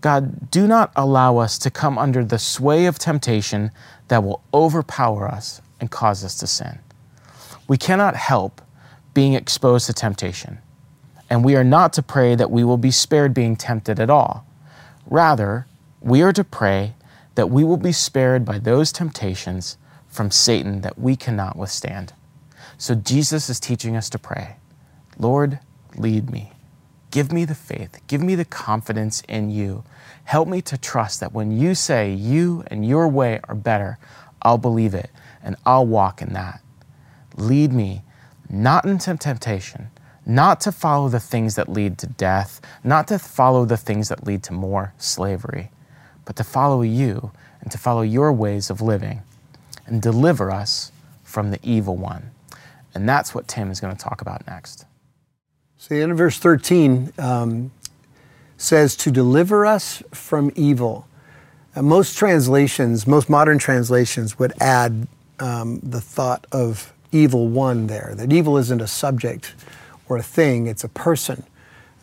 God, 0.00 0.50
do 0.50 0.66
not 0.66 0.90
allow 0.96 1.38
us 1.38 1.58
to 1.58 1.70
come 1.70 1.96
under 1.96 2.24
the 2.24 2.38
sway 2.38 2.86
of 2.86 2.98
temptation 2.98 3.70
that 4.08 4.24
will 4.24 4.42
overpower 4.52 5.28
us 5.28 5.62
and 5.80 5.90
cause 5.90 6.24
us 6.24 6.34
to 6.38 6.46
sin. 6.46 6.80
We 7.68 7.76
cannot 7.76 8.16
help 8.16 8.60
being 9.14 9.34
exposed 9.34 9.86
to 9.86 9.92
temptation 9.92 10.58
and 11.32 11.42
we 11.42 11.56
are 11.56 11.64
not 11.64 11.94
to 11.94 12.02
pray 12.02 12.34
that 12.34 12.50
we 12.50 12.62
will 12.62 12.76
be 12.76 12.90
spared 12.90 13.32
being 13.32 13.56
tempted 13.56 13.98
at 13.98 14.10
all. 14.10 14.44
Rather, 15.06 15.66
we 15.98 16.20
are 16.20 16.30
to 16.34 16.44
pray 16.44 16.92
that 17.36 17.48
we 17.48 17.64
will 17.64 17.78
be 17.78 17.90
spared 17.90 18.44
by 18.44 18.58
those 18.58 18.92
temptations 18.92 19.78
from 20.08 20.30
Satan 20.30 20.82
that 20.82 20.98
we 20.98 21.16
cannot 21.16 21.56
withstand. 21.56 22.12
So 22.76 22.94
Jesus 22.94 23.48
is 23.48 23.58
teaching 23.58 23.96
us 23.96 24.10
to 24.10 24.18
pray 24.18 24.56
Lord, 25.18 25.58
lead 25.96 26.28
me. 26.30 26.52
Give 27.10 27.32
me 27.32 27.46
the 27.46 27.54
faith. 27.54 28.02
Give 28.08 28.20
me 28.20 28.34
the 28.34 28.44
confidence 28.44 29.22
in 29.22 29.48
you. 29.48 29.84
Help 30.24 30.48
me 30.48 30.60
to 30.60 30.76
trust 30.76 31.20
that 31.20 31.32
when 31.32 31.50
you 31.50 31.74
say 31.74 32.12
you 32.12 32.62
and 32.66 32.86
your 32.86 33.08
way 33.08 33.40
are 33.44 33.54
better, 33.54 33.96
I'll 34.42 34.58
believe 34.58 34.92
it 34.92 35.08
and 35.42 35.56
I'll 35.64 35.86
walk 35.86 36.20
in 36.20 36.34
that. 36.34 36.60
Lead 37.38 37.72
me 37.72 38.02
not 38.50 38.84
into 38.84 39.16
temptation, 39.16 39.88
not 40.24 40.60
to 40.60 40.72
follow 40.72 41.08
the 41.08 41.20
things 41.20 41.56
that 41.56 41.68
lead 41.68 41.98
to 41.98 42.06
death, 42.06 42.60
not 42.84 43.08
to 43.08 43.18
follow 43.18 43.64
the 43.64 43.76
things 43.76 44.08
that 44.08 44.24
lead 44.24 44.42
to 44.44 44.52
more 44.52 44.94
slavery, 44.98 45.70
but 46.24 46.36
to 46.36 46.44
follow 46.44 46.82
you 46.82 47.32
and 47.60 47.70
to 47.70 47.78
follow 47.78 48.02
your 48.02 48.32
ways 48.32 48.70
of 48.70 48.80
living 48.80 49.22
and 49.86 50.00
deliver 50.00 50.50
us 50.50 50.92
from 51.24 51.50
the 51.50 51.58
evil 51.62 51.96
one. 51.96 52.30
And 52.94 53.08
that's 53.08 53.34
what 53.34 53.48
Tim 53.48 53.70
is 53.70 53.80
going 53.80 53.94
to 53.94 54.02
talk 54.02 54.20
about 54.20 54.46
next. 54.46 54.84
So, 55.76 55.94
the 55.94 56.02
end 56.02 56.12
of 56.12 56.18
verse 56.18 56.38
13 56.38 57.12
um, 57.18 57.72
says, 58.56 58.94
To 58.96 59.10
deliver 59.10 59.66
us 59.66 60.02
from 60.12 60.52
evil. 60.54 61.08
Uh, 61.74 61.82
most 61.82 62.16
translations, 62.16 63.06
most 63.06 63.28
modern 63.28 63.58
translations, 63.58 64.38
would 64.38 64.52
add 64.60 65.08
um, 65.40 65.80
the 65.82 66.00
thought 66.00 66.46
of 66.52 66.92
evil 67.10 67.48
one 67.48 67.86
there, 67.88 68.14
that 68.16 68.32
evil 68.32 68.56
isn't 68.58 68.80
a 68.80 68.86
subject 68.86 69.54
or 70.12 70.18
a 70.18 70.22
thing, 70.22 70.66
it's 70.66 70.84
a 70.84 70.88
person. 70.88 71.44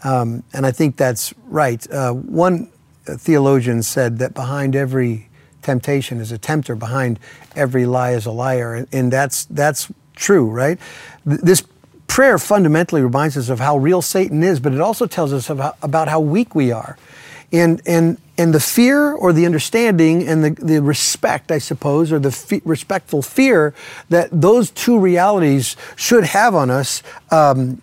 Um, 0.04 0.44
and 0.54 0.66
I 0.66 0.72
think 0.72 0.98
that's 0.98 1.34
right. 1.46 1.90
Uh, 1.92 2.14
one 2.14 2.70
theologian 3.06 3.84
said 3.84 4.20
that 4.20 4.34
behind 4.34 4.76
every 4.76 5.28
temptation 5.62 6.20
is 6.20 6.32
a 6.32 6.38
tempter, 6.38 6.76
behind 6.76 7.20
every 7.56 7.86
lie 7.86 8.12
is 8.12 8.26
a 8.26 8.32
liar. 8.32 8.76
And, 8.76 8.88
and 8.92 9.14
that's, 9.14 9.46
that's 9.46 9.92
true, 10.16 10.50
right? 10.50 10.80
This 11.26 11.64
prayer 12.08 12.38
fundamentally 12.38 13.02
reminds 13.02 13.38
us 13.38 13.50
of 13.50 13.60
how 13.60 13.78
real 13.78 14.02
Satan 14.02 14.42
is, 14.44 14.60
but 14.60 14.74
it 14.74 14.82
also 14.82 15.06
tells 15.06 15.34
us 15.34 15.50
about, 15.50 15.78
about 15.82 16.08
how 16.08 16.20
weak 16.20 16.56
we 16.56 16.72
are. 16.72 16.98
And, 17.52 17.82
and, 17.86 18.20
and 18.38 18.54
the 18.54 18.60
fear 18.60 19.12
or 19.12 19.34
the 19.34 19.46
understanding 19.46 20.28
and 20.28 20.44
the, 20.44 20.50
the 20.64 20.82
respect, 20.82 21.52
I 21.52 21.58
suppose, 21.58 22.12
or 22.12 22.20
the 22.20 22.62
respectful 22.64 23.22
fear 23.22 23.74
that 24.10 24.30
those 24.32 24.70
two 24.70 25.00
realities 25.00 25.76
should 25.96 26.24
have 26.26 26.54
on 26.54 26.70
us 26.70 27.02
um, 27.32 27.82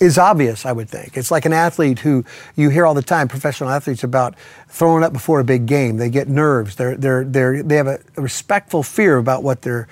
is 0.00 0.16
obvious, 0.16 0.64
I 0.64 0.72
would 0.72 0.88
think. 0.88 1.16
It's 1.16 1.30
like 1.30 1.44
an 1.44 1.52
athlete 1.52 2.00
who 2.00 2.24
you 2.56 2.70
hear 2.70 2.86
all 2.86 2.94
the 2.94 3.02
time, 3.02 3.28
professional 3.28 3.70
athletes, 3.70 4.02
about 4.02 4.34
throwing 4.68 5.04
up 5.04 5.12
before 5.12 5.40
a 5.40 5.44
big 5.44 5.66
game. 5.66 5.98
They 5.98 6.08
get 6.08 6.28
nerves. 6.28 6.76
They're, 6.76 6.96
they're, 6.96 7.24
they're, 7.24 7.62
they 7.62 7.76
have 7.76 7.86
a, 7.86 8.00
respectful 8.16 8.82
fear 8.82 9.18
about 9.18 9.42
what 9.42 9.62
they're 9.62 9.88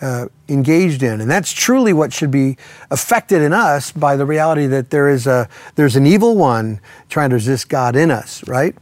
uh, 0.00 0.28
engaged 0.48 1.02
in. 1.02 1.20
And 1.20 1.30
that's 1.30 1.52
truly 1.52 1.92
what 1.92 2.12
should 2.12 2.30
be 2.30 2.56
affected 2.90 3.42
in 3.42 3.52
us 3.52 3.92
by 3.92 4.16
the 4.16 4.24
reality 4.24 4.66
that 4.66 4.88
there 4.88 5.10
is 5.10 5.26
a, 5.26 5.46
there's 5.74 5.94
an 5.94 6.06
evil 6.06 6.36
one 6.36 6.80
trying 7.10 7.30
to 7.30 7.36
resist 7.36 7.68
God 7.68 7.96
in 7.96 8.10
us, 8.10 8.46
right? 8.48 8.74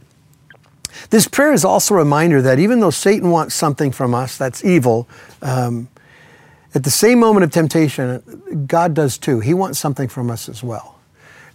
This 1.09 1.27
prayer 1.27 1.53
is 1.53 1.65
also 1.65 1.93
a 1.93 1.97
reminder 1.97 2.41
that 2.41 2.57
even 2.57 2.79
though 2.79 2.89
Satan 2.89 3.31
wants 3.31 3.53
something 3.53 3.91
from 3.91 4.15
us 4.15 4.37
that's 4.37 4.63
evil, 4.63 5.07
um, 5.41 5.89
At 6.75 6.83
the 6.83 6.91
same 6.91 7.19
moment 7.19 7.43
of 7.43 7.51
temptation, 7.51 8.65
God 8.67 8.93
does 8.93 9.17
too. 9.17 9.39
He 9.39 9.53
wants 9.53 9.79
something 9.79 10.07
from 10.07 10.29
us 10.29 10.47
as 10.47 10.63
well. 10.63 10.99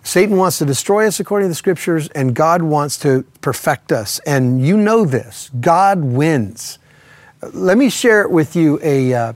Satan 0.03 0.37
wants 0.37 0.59
to 0.59 0.67
destroy 0.67 1.07
us 1.07 1.19
according 1.19 1.47
to 1.47 1.49
the 1.51 1.55
scriptures, 1.55 2.09
and 2.09 2.35
God 2.35 2.63
wants 2.63 2.99
to 2.99 3.25
perfect 3.41 3.91
us. 3.91 4.19
And 4.21 4.65
you 4.65 4.77
know 4.77 5.05
this 5.05 5.51
God 5.61 6.05
wins. 6.05 6.79
Let 7.53 7.79
me 7.79 7.91
share 7.91 8.29
with 8.29 8.57
you 8.57 8.79
a, 8.83 9.15
uh, 9.15 9.33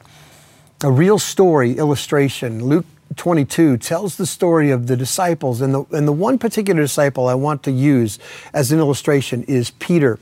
a 0.82 0.90
real 0.90 1.18
story 1.18 1.73
illustration. 1.78 2.64
Luke 2.64 2.87
22 3.16 3.78
tells 3.78 4.16
the 4.16 4.26
story 4.26 4.70
of 4.70 4.87
the 4.87 4.97
disciples, 4.97 5.61
and 5.61 5.75
the, 5.75 5.85
and 5.90 6.06
the 6.06 6.12
one 6.12 6.38
particular 6.38 6.82
disciple 6.82 7.28
I 7.28 7.35
want 7.35 7.62
to 7.64 7.70
use 7.70 8.18
as 8.52 8.70
an 8.73 8.78
illustration 8.78 9.44
is 9.44 9.70
Peter. 9.70 10.18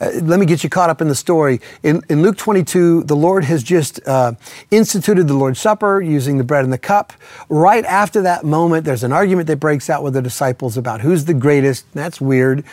Uh, 0.00 0.10
let 0.22 0.38
me 0.40 0.46
get 0.46 0.62
you 0.64 0.70
caught 0.70 0.90
up 0.90 1.00
in 1.00 1.08
the 1.08 1.14
story. 1.14 1.60
In, 1.82 2.02
in 2.08 2.22
Luke 2.22 2.36
22, 2.36 3.04
the 3.04 3.16
Lord 3.16 3.44
has 3.44 3.62
just 3.62 4.00
uh, 4.06 4.32
instituted 4.70 5.28
the 5.28 5.34
Lord's 5.34 5.60
Supper 5.60 6.00
using 6.00 6.38
the 6.38 6.44
bread 6.44 6.64
and 6.64 6.72
the 6.72 6.78
cup. 6.78 7.12
Right 7.48 7.84
after 7.84 8.22
that 8.22 8.44
moment, 8.44 8.84
there's 8.84 9.04
an 9.04 9.12
argument 9.12 9.46
that 9.48 9.56
breaks 9.56 9.90
out 9.90 10.02
with 10.02 10.14
the 10.14 10.22
disciples 10.22 10.76
about 10.76 11.00
who's 11.00 11.24
the 11.24 11.34
greatest. 11.34 11.90
That's 11.92 12.20
weird. 12.20 12.64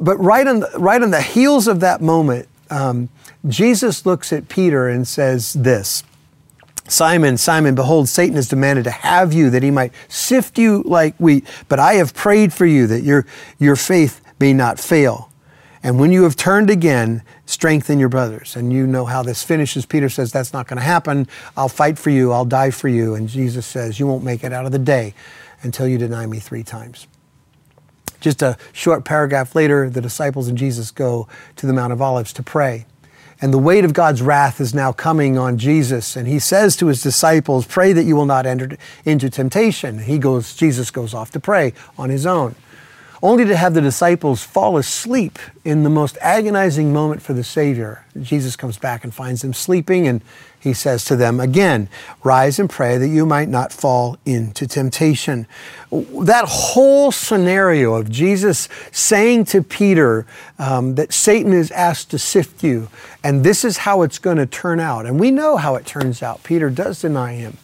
But 0.00 0.16
right 0.18 0.46
on 0.46 0.60
the, 0.60 0.70
right 0.78 1.02
on 1.02 1.10
the 1.10 1.22
heels 1.22 1.66
of 1.66 1.80
that 1.80 2.00
moment, 2.00 2.48
um, 2.70 3.08
Jesus 3.46 4.04
looks 4.04 4.32
at 4.32 4.48
Peter 4.48 4.88
and 4.88 5.06
says 5.06 5.52
this. 5.52 6.02
Simon, 6.88 7.36
Simon, 7.36 7.74
behold, 7.74 8.08
Satan 8.08 8.36
has 8.36 8.48
demanded 8.48 8.84
to 8.84 8.90
have 8.90 9.32
you 9.32 9.50
that 9.50 9.62
he 9.62 9.70
might 9.70 9.92
sift 10.08 10.58
you 10.58 10.82
like 10.86 11.14
wheat. 11.18 11.46
But 11.68 11.78
I 11.78 11.94
have 11.94 12.14
prayed 12.14 12.52
for 12.52 12.66
you 12.66 12.86
that 12.86 13.02
your, 13.02 13.26
your 13.58 13.76
faith 13.76 14.20
may 14.40 14.52
not 14.54 14.80
fail. 14.80 15.30
And 15.82 16.00
when 16.00 16.10
you 16.10 16.24
have 16.24 16.36
turned 16.36 16.70
again, 16.70 17.22
strengthen 17.46 17.98
your 17.98 18.08
brothers. 18.08 18.56
And 18.56 18.72
you 18.72 18.86
know 18.86 19.04
how 19.04 19.22
this 19.22 19.42
finishes. 19.42 19.86
Peter 19.86 20.08
says, 20.08 20.32
That's 20.32 20.52
not 20.52 20.66
going 20.66 20.78
to 20.78 20.84
happen. 20.84 21.28
I'll 21.56 21.68
fight 21.68 21.98
for 21.98 22.10
you. 22.10 22.32
I'll 22.32 22.44
die 22.44 22.70
for 22.70 22.88
you. 22.88 23.14
And 23.14 23.28
Jesus 23.28 23.66
says, 23.66 24.00
You 24.00 24.06
won't 24.06 24.24
make 24.24 24.42
it 24.42 24.52
out 24.52 24.66
of 24.66 24.72
the 24.72 24.78
day 24.78 25.14
until 25.62 25.86
you 25.86 25.98
deny 25.98 26.26
me 26.26 26.38
three 26.38 26.62
times. 26.62 27.06
Just 28.20 28.42
a 28.42 28.58
short 28.72 29.04
paragraph 29.04 29.54
later, 29.54 29.88
the 29.88 30.00
disciples 30.00 30.48
and 30.48 30.58
Jesus 30.58 30.90
go 30.90 31.28
to 31.56 31.66
the 31.66 31.72
Mount 31.72 31.92
of 31.92 32.02
Olives 32.02 32.32
to 32.34 32.42
pray. 32.42 32.86
And 33.40 33.54
the 33.54 33.58
weight 33.58 33.84
of 33.84 33.92
God's 33.92 34.20
wrath 34.20 34.60
is 34.60 34.74
now 34.74 34.90
coming 34.90 35.38
on 35.38 35.58
Jesus. 35.58 36.16
And 36.16 36.26
he 36.26 36.40
says 36.40 36.76
to 36.78 36.86
his 36.86 37.00
disciples, 37.00 37.66
Pray 37.66 37.92
that 37.92 38.02
you 38.02 38.16
will 38.16 38.26
not 38.26 38.46
enter 38.46 38.76
into 39.04 39.30
temptation. 39.30 40.00
He 40.00 40.18
goes, 40.18 40.56
Jesus 40.56 40.90
goes 40.90 41.14
off 41.14 41.30
to 41.30 41.40
pray 41.40 41.72
on 41.96 42.10
his 42.10 42.26
own 42.26 42.56
only 43.22 43.44
to 43.44 43.56
have 43.56 43.74
the 43.74 43.80
disciples 43.80 44.42
fall 44.42 44.76
asleep 44.76 45.38
in 45.64 45.82
the 45.82 45.90
most 45.90 46.16
agonizing 46.20 46.92
moment 46.92 47.22
for 47.22 47.32
the 47.32 47.44
Savior. 47.44 48.04
Jesus 48.20 48.56
comes 48.56 48.78
back 48.78 49.04
and 49.04 49.12
finds 49.12 49.42
them 49.42 49.52
sleeping, 49.52 50.06
and 50.06 50.22
he 50.60 50.72
says 50.72 51.04
to 51.06 51.16
them 51.16 51.40
again, 51.40 51.88
Rise 52.24 52.58
and 52.58 52.68
pray 52.68 52.98
that 52.98 53.08
you 53.08 53.26
might 53.26 53.48
not 53.48 53.72
fall 53.72 54.18
into 54.24 54.66
temptation. 54.66 55.46
That 55.90 56.44
whole 56.46 57.12
scenario 57.12 57.94
of 57.94 58.10
Jesus 58.10 58.68
saying 58.92 59.46
to 59.46 59.62
Peter 59.62 60.26
um, 60.58 60.94
that 60.96 61.12
Satan 61.12 61.52
is 61.52 61.70
asked 61.72 62.10
to 62.10 62.18
sift 62.18 62.62
you, 62.62 62.88
and 63.22 63.44
this 63.44 63.64
is 63.64 63.78
how 63.78 64.02
it's 64.02 64.18
going 64.18 64.38
to 64.38 64.46
turn 64.46 64.80
out. 64.80 65.06
And 65.06 65.18
we 65.18 65.30
know 65.30 65.56
how 65.56 65.74
it 65.76 65.86
turns 65.86 66.22
out. 66.22 66.42
Peter 66.42 66.70
does 66.70 67.00
deny 67.00 67.34
him 67.34 67.56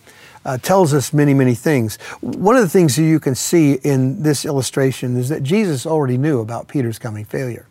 uh, 0.45 0.59
tells 0.59 0.93
us 0.93 1.13
many, 1.13 1.35
many 1.35 1.55
things. 1.55 1.97
One 2.21 2.57
of 2.57 2.63
the 2.63 2.69
things 2.69 2.97
that 2.97 3.05
you 3.05 3.21
can 3.21 3.35
see 3.35 3.75
in 3.83 4.23
this 4.23 4.45
illustration 4.45 5.17
is 5.17 5.29
that 5.29 5.43
Jesus 5.43 5.87
already 5.87 6.19
knew 6.19 6.41
about 6.41 6.69
Peter's 6.69 6.99
coming 6.99 7.25
failure. 7.25 7.67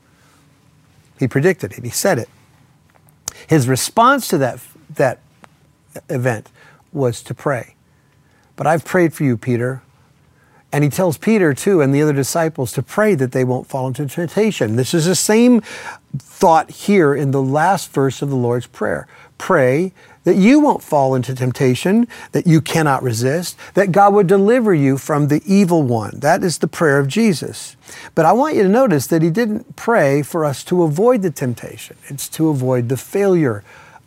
He 1.20 1.28
predicted 1.28 1.74
it, 1.74 1.84
he 1.84 1.90
said 1.90 2.20
it. 2.20 2.30
His 3.48 3.68
response 3.68 4.28
to 4.30 4.38
that, 4.40 4.60
that 4.90 5.20
event 6.10 6.50
was 6.92 7.22
to 7.24 7.34
pray. 7.34 7.76
But 8.56 8.68
I've 8.68 8.86
prayed 8.86 9.14
for 9.14 9.24
you, 9.24 9.38
Peter. 9.38 9.82
And 10.72 10.84
he 10.84 10.90
tells 10.90 11.20
Peter, 11.20 11.54
too, 11.54 11.82
and 11.82 11.94
the 11.94 12.02
other 12.02 12.14
disciples 12.14 12.72
to 12.74 12.82
pray 12.82 13.14
that 13.14 13.32
they 13.32 13.44
won't 13.44 13.68
fall 13.68 13.88
into 13.88 14.08
temptation. 14.08 14.76
This 14.76 14.96
is 14.96 15.06
the 15.06 15.16
same 15.16 15.62
thought 16.18 16.72
here 16.72 17.14
in 17.14 17.30
the 17.30 17.42
last 17.44 17.92
verse 17.92 18.24
of 18.24 18.32
the 18.32 18.36
Lord's 18.36 18.66
Prayer. 18.66 19.08
Pray 19.38 19.94
that 20.24 20.36
you 20.36 20.60
won't 20.60 20.84
fall 20.84 21.16
into 21.16 21.36
temptation 21.36 22.08
that 22.32 22.48
you 22.48 22.62
cannot 22.62 23.04
resist, 23.04 23.58
that 23.74 23.92
God 23.92 24.14
would 24.14 24.28
deliver 24.28 24.74
you 24.74 24.98
from 24.98 25.28
the 25.28 25.42
evil 25.46 25.84
one. 25.84 26.20
That 26.20 26.44
is 26.44 26.60
the 26.60 26.68
prayer 26.68 27.00
of 27.00 27.08
Jesus. 27.08 27.76
But 28.16 28.26
I 28.26 28.32
want 28.32 28.56
you 28.56 28.64
to 28.64 28.70
notice 28.70 29.08
that 29.08 29.22
he 29.22 29.30
didn't 29.30 29.76
pray 29.76 30.22
for 30.22 30.46
us 30.46 30.64
to 30.66 30.84
avoid 30.84 31.22
the 31.22 31.32
temptation, 31.32 31.98
it's 32.08 32.30
to 32.30 32.50
avoid 32.50 32.90
the 32.90 32.98
failure 32.98 33.64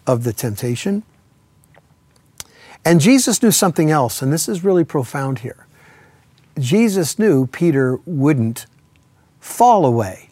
of 0.06 0.24
the 0.24 0.32
temptation. 0.32 1.02
And 2.84 3.00
Jesus 3.00 3.42
knew 3.42 3.50
something 3.50 3.90
else, 3.90 4.22
and 4.22 4.32
this 4.32 4.48
is 4.48 4.62
really 4.62 4.84
profound 4.84 5.40
here. 5.40 5.66
Jesus 6.58 7.18
knew 7.18 7.46
Peter 7.46 7.98
wouldn't 8.06 8.66
fall 9.40 9.84
away. 9.84 10.30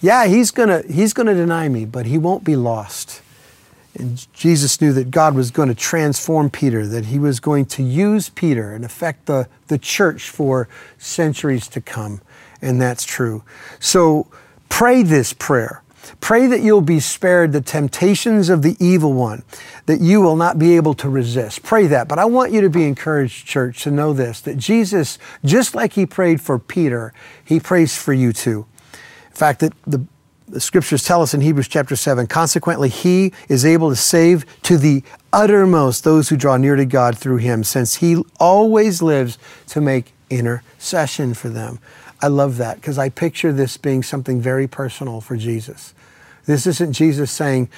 Yeah, 0.00 0.26
he's 0.26 0.52
to 0.52 0.84
he's 0.88 1.14
to 1.14 1.24
deny 1.24 1.68
me, 1.68 1.84
but 1.84 2.06
he 2.06 2.18
won't 2.18 2.44
be 2.44 2.54
lost. 2.54 3.22
And 3.98 4.26
Jesus 4.34 4.80
knew 4.80 4.92
that 4.92 5.10
God 5.10 5.34
was 5.34 5.50
going 5.50 5.68
to 5.68 5.74
transform 5.74 6.50
Peter, 6.50 6.86
that 6.86 7.06
he 7.06 7.18
was 7.18 7.40
going 7.40 7.64
to 7.66 7.82
use 7.82 8.28
Peter 8.28 8.72
and 8.72 8.84
affect 8.84 9.26
the, 9.26 9.48
the 9.68 9.78
church 9.78 10.28
for 10.28 10.68
centuries 10.98 11.66
to 11.68 11.80
come. 11.80 12.20
And 12.60 12.80
that's 12.80 13.04
true. 13.04 13.42
So 13.80 14.28
pray 14.68 15.02
this 15.02 15.32
prayer. 15.32 15.82
Pray 16.20 16.46
that 16.46 16.60
you'll 16.60 16.82
be 16.82 17.00
spared 17.00 17.52
the 17.52 17.60
temptations 17.60 18.48
of 18.48 18.62
the 18.62 18.76
evil 18.78 19.12
one, 19.12 19.42
that 19.86 20.00
you 20.00 20.20
will 20.20 20.36
not 20.36 20.58
be 20.58 20.76
able 20.76 20.94
to 20.94 21.08
resist. 21.08 21.62
Pray 21.62 21.86
that. 21.88 22.06
But 22.06 22.18
I 22.18 22.26
want 22.26 22.52
you 22.52 22.60
to 22.60 22.70
be 22.70 22.84
encouraged, 22.84 23.46
church, 23.46 23.82
to 23.82 23.90
know 23.90 24.12
this 24.12 24.40
that 24.42 24.56
Jesus, 24.56 25.18
just 25.44 25.74
like 25.74 25.94
he 25.94 26.06
prayed 26.06 26.40
for 26.40 26.58
Peter, 26.58 27.12
he 27.44 27.58
prays 27.58 27.96
for 27.96 28.12
you 28.12 28.32
too. 28.32 28.66
In 28.92 29.36
fact, 29.36 29.60
that 29.60 29.72
the 29.84 30.06
the 30.48 30.60
scriptures 30.60 31.02
tell 31.02 31.22
us 31.22 31.34
in 31.34 31.40
Hebrews 31.40 31.68
chapter 31.68 31.96
7 31.96 32.26
consequently, 32.26 32.88
he 32.88 33.32
is 33.48 33.64
able 33.64 33.90
to 33.90 33.96
save 33.96 34.44
to 34.62 34.78
the 34.78 35.02
uttermost 35.32 36.04
those 36.04 36.28
who 36.28 36.36
draw 36.36 36.56
near 36.56 36.76
to 36.76 36.84
God 36.84 37.18
through 37.18 37.38
him, 37.38 37.64
since 37.64 37.96
he 37.96 38.22
always 38.38 39.02
lives 39.02 39.38
to 39.68 39.80
make 39.80 40.12
intercession 40.30 41.34
for 41.34 41.48
them. 41.48 41.78
I 42.20 42.28
love 42.28 42.56
that 42.56 42.76
because 42.76 42.98
I 42.98 43.08
picture 43.08 43.52
this 43.52 43.76
being 43.76 44.02
something 44.02 44.40
very 44.40 44.66
personal 44.66 45.20
for 45.20 45.36
Jesus. 45.36 45.94
This 46.46 46.66
isn't 46.66 46.92
Jesus 46.92 47.30
saying 47.30 47.68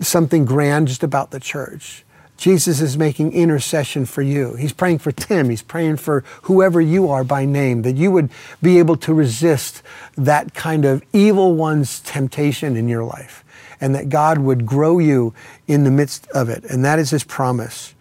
something 0.00 0.44
grand 0.44 0.88
just 0.88 1.02
about 1.02 1.30
the 1.30 1.40
church. 1.40 2.03
Jesus 2.36 2.80
is 2.80 2.98
making 2.98 3.32
intercession 3.32 4.06
for 4.06 4.20
you. 4.20 4.54
He's 4.54 4.72
praying 4.72 4.98
for 4.98 5.12
Tim. 5.12 5.50
He's 5.50 5.62
praying 5.62 5.98
for 5.98 6.24
whoever 6.42 6.80
you 6.80 7.08
are 7.08 7.24
by 7.24 7.44
name, 7.44 7.82
that 7.82 7.96
you 7.96 8.10
would 8.10 8.30
be 8.60 8.78
able 8.78 8.96
to 8.98 9.14
resist 9.14 9.82
that 10.16 10.52
kind 10.52 10.84
of 10.84 11.02
evil 11.12 11.54
one's 11.54 12.00
temptation 12.00 12.76
in 12.76 12.88
your 12.88 13.04
life, 13.04 13.44
and 13.80 13.94
that 13.94 14.08
God 14.08 14.38
would 14.38 14.66
grow 14.66 14.98
you 14.98 15.32
in 15.68 15.84
the 15.84 15.90
midst 15.90 16.26
of 16.32 16.48
it. 16.48 16.64
And 16.64 16.84
that 16.84 16.98
is 16.98 17.10
his 17.10 17.24
promise. 17.24 17.94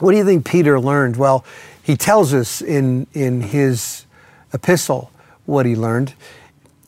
What 0.00 0.12
do 0.12 0.18
you 0.18 0.24
think 0.24 0.44
Peter 0.44 0.78
learned? 0.78 1.16
Well, 1.16 1.44
he 1.82 1.96
tells 1.96 2.32
us 2.34 2.62
in, 2.62 3.06
in 3.14 3.40
his 3.40 4.06
epistle 4.52 5.10
what 5.46 5.66
he 5.66 5.74
learned 5.74 6.14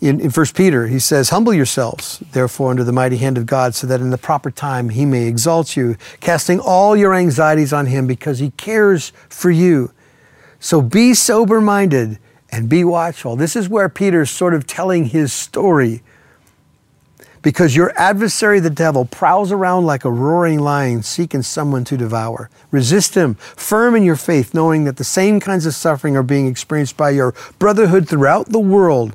in, 0.02 0.20
in 0.20 0.30
1 0.30 0.46
Peter, 0.54 0.88
he 0.88 0.98
says, 0.98 1.28
Humble 1.28 1.54
yourselves, 1.54 2.18
therefore, 2.32 2.70
under 2.70 2.82
the 2.82 2.92
mighty 2.92 3.18
hand 3.18 3.38
of 3.38 3.46
God, 3.46 3.76
so 3.76 3.86
that 3.86 4.00
in 4.00 4.10
the 4.10 4.18
proper 4.18 4.50
time 4.50 4.88
he 4.88 5.06
may 5.06 5.28
exalt 5.28 5.76
you, 5.76 5.96
casting 6.20 6.58
all 6.58 6.96
your 6.96 7.14
anxieties 7.14 7.72
on 7.72 7.86
him 7.86 8.08
because 8.08 8.40
he 8.40 8.50
cares 8.50 9.12
for 9.28 9.50
you. 9.50 9.92
So 10.58 10.82
be 10.82 11.14
sober 11.14 11.60
minded 11.60 12.18
and 12.50 12.68
be 12.68 12.82
watchful. 12.82 13.36
This 13.36 13.54
is 13.54 13.68
where 13.68 13.88
Peter's 13.88 14.30
sort 14.30 14.54
of 14.54 14.66
telling 14.66 15.06
his 15.06 15.32
story. 15.32 16.02
Because 17.40 17.76
your 17.76 17.92
adversary, 17.96 18.58
the 18.58 18.70
devil, 18.70 19.04
prowls 19.04 19.52
around 19.52 19.86
like 19.86 20.04
a 20.04 20.10
roaring 20.10 20.58
lion 20.58 21.04
seeking 21.04 21.42
someone 21.42 21.84
to 21.84 21.96
devour. 21.96 22.50
Resist 22.72 23.14
him, 23.14 23.34
firm 23.36 23.94
in 23.94 24.02
your 24.02 24.16
faith, 24.16 24.52
knowing 24.52 24.82
that 24.84 24.96
the 24.96 25.04
same 25.04 25.38
kinds 25.38 25.64
of 25.64 25.74
suffering 25.74 26.16
are 26.16 26.22
being 26.24 26.48
experienced 26.48 26.96
by 26.96 27.10
your 27.10 27.34
brotherhood 27.60 28.08
throughout 28.08 28.48
the 28.48 28.60
world. 28.60 29.14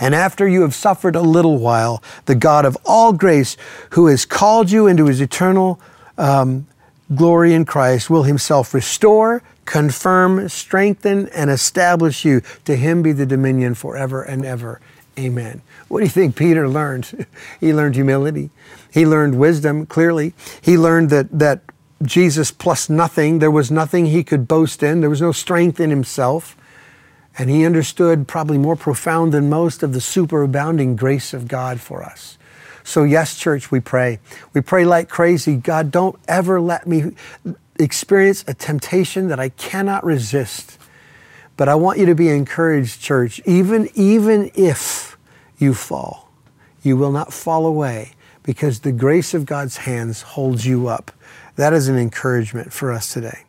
And 0.00 0.14
after 0.14 0.48
you 0.48 0.62
have 0.62 0.74
suffered 0.74 1.16
a 1.16 1.20
little 1.20 1.58
while, 1.58 2.02
the 2.26 2.34
God 2.34 2.64
of 2.64 2.76
all 2.84 3.12
grace, 3.12 3.56
who 3.90 4.06
has 4.06 4.24
called 4.24 4.70
you 4.70 4.86
into 4.86 5.06
his 5.06 5.20
eternal 5.20 5.80
um, 6.18 6.66
glory 7.14 7.54
in 7.54 7.64
Christ, 7.64 8.10
will 8.10 8.24
himself 8.24 8.74
restore, 8.74 9.42
confirm, 9.64 10.48
strengthen, 10.48 11.28
and 11.28 11.50
establish 11.50 12.24
you. 12.24 12.42
To 12.64 12.76
him 12.76 13.02
be 13.02 13.12
the 13.12 13.26
dominion 13.26 13.74
forever 13.74 14.22
and 14.22 14.44
ever. 14.44 14.80
Amen. 15.18 15.62
What 15.88 15.98
do 15.98 16.04
you 16.04 16.10
think 16.10 16.36
Peter 16.36 16.68
learned? 16.68 17.26
he 17.60 17.74
learned 17.74 17.94
humility. 17.94 18.50
He 18.92 19.06
learned 19.06 19.38
wisdom, 19.38 19.86
clearly. 19.86 20.34
He 20.60 20.78
learned 20.78 21.10
that, 21.10 21.38
that 21.38 21.60
Jesus 22.02 22.50
plus 22.50 22.88
nothing, 22.88 23.38
there 23.38 23.50
was 23.50 23.70
nothing 23.70 24.06
he 24.06 24.24
could 24.24 24.48
boast 24.48 24.82
in, 24.82 25.00
there 25.00 25.10
was 25.10 25.20
no 25.20 25.32
strength 25.32 25.80
in 25.80 25.90
himself. 25.90 26.56
And 27.38 27.48
he 27.48 27.64
understood, 27.64 28.28
probably 28.28 28.58
more 28.58 28.76
profound 28.76 29.32
than 29.32 29.48
most, 29.48 29.82
of 29.82 29.92
the 29.92 30.00
superabounding 30.00 30.96
grace 30.96 31.32
of 31.32 31.48
God 31.48 31.80
for 31.80 32.02
us. 32.02 32.36
So, 32.84 33.04
yes, 33.04 33.36
church, 33.36 33.70
we 33.70 33.80
pray. 33.80 34.18
We 34.52 34.60
pray 34.60 34.84
like 34.84 35.08
crazy. 35.08 35.56
God, 35.56 35.90
don't 35.90 36.18
ever 36.28 36.60
let 36.60 36.86
me 36.86 37.12
experience 37.78 38.44
a 38.46 38.54
temptation 38.54 39.28
that 39.28 39.40
I 39.40 39.50
cannot 39.50 40.04
resist. 40.04 40.78
But 41.56 41.68
I 41.68 41.74
want 41.74 41.98
you 41.98 42.06
to 42.06 42.14
be 42.14 42.28
encouraged, 42.28 43.00
church. 43.00 43.40
Even, 43.46 43.88
even 43.94 44.50
if 44.54 45.16
you 45.58 45.74
fall, 45.74 46.30
you 46.82 46.96
will 46.96 47.12
not 47.12 47.32
fall 47.32 47.66
away 47.66 48.12
because 48.42 48.80
the 48.80 48.92
grace 48.92 49.32
of 49.32 49.46
God's 49.46 49.78
hands 49.78 50.22
holds 50.22 50.66
you 50.66 50.88
up. 50.88 51.12
That 51.56 51.72
is 51.72 51.88
an 51.88 51.96
encouragement 51.96 52.72
for 52.72 52.92
us 52.92 53.12
today 53.12 53.44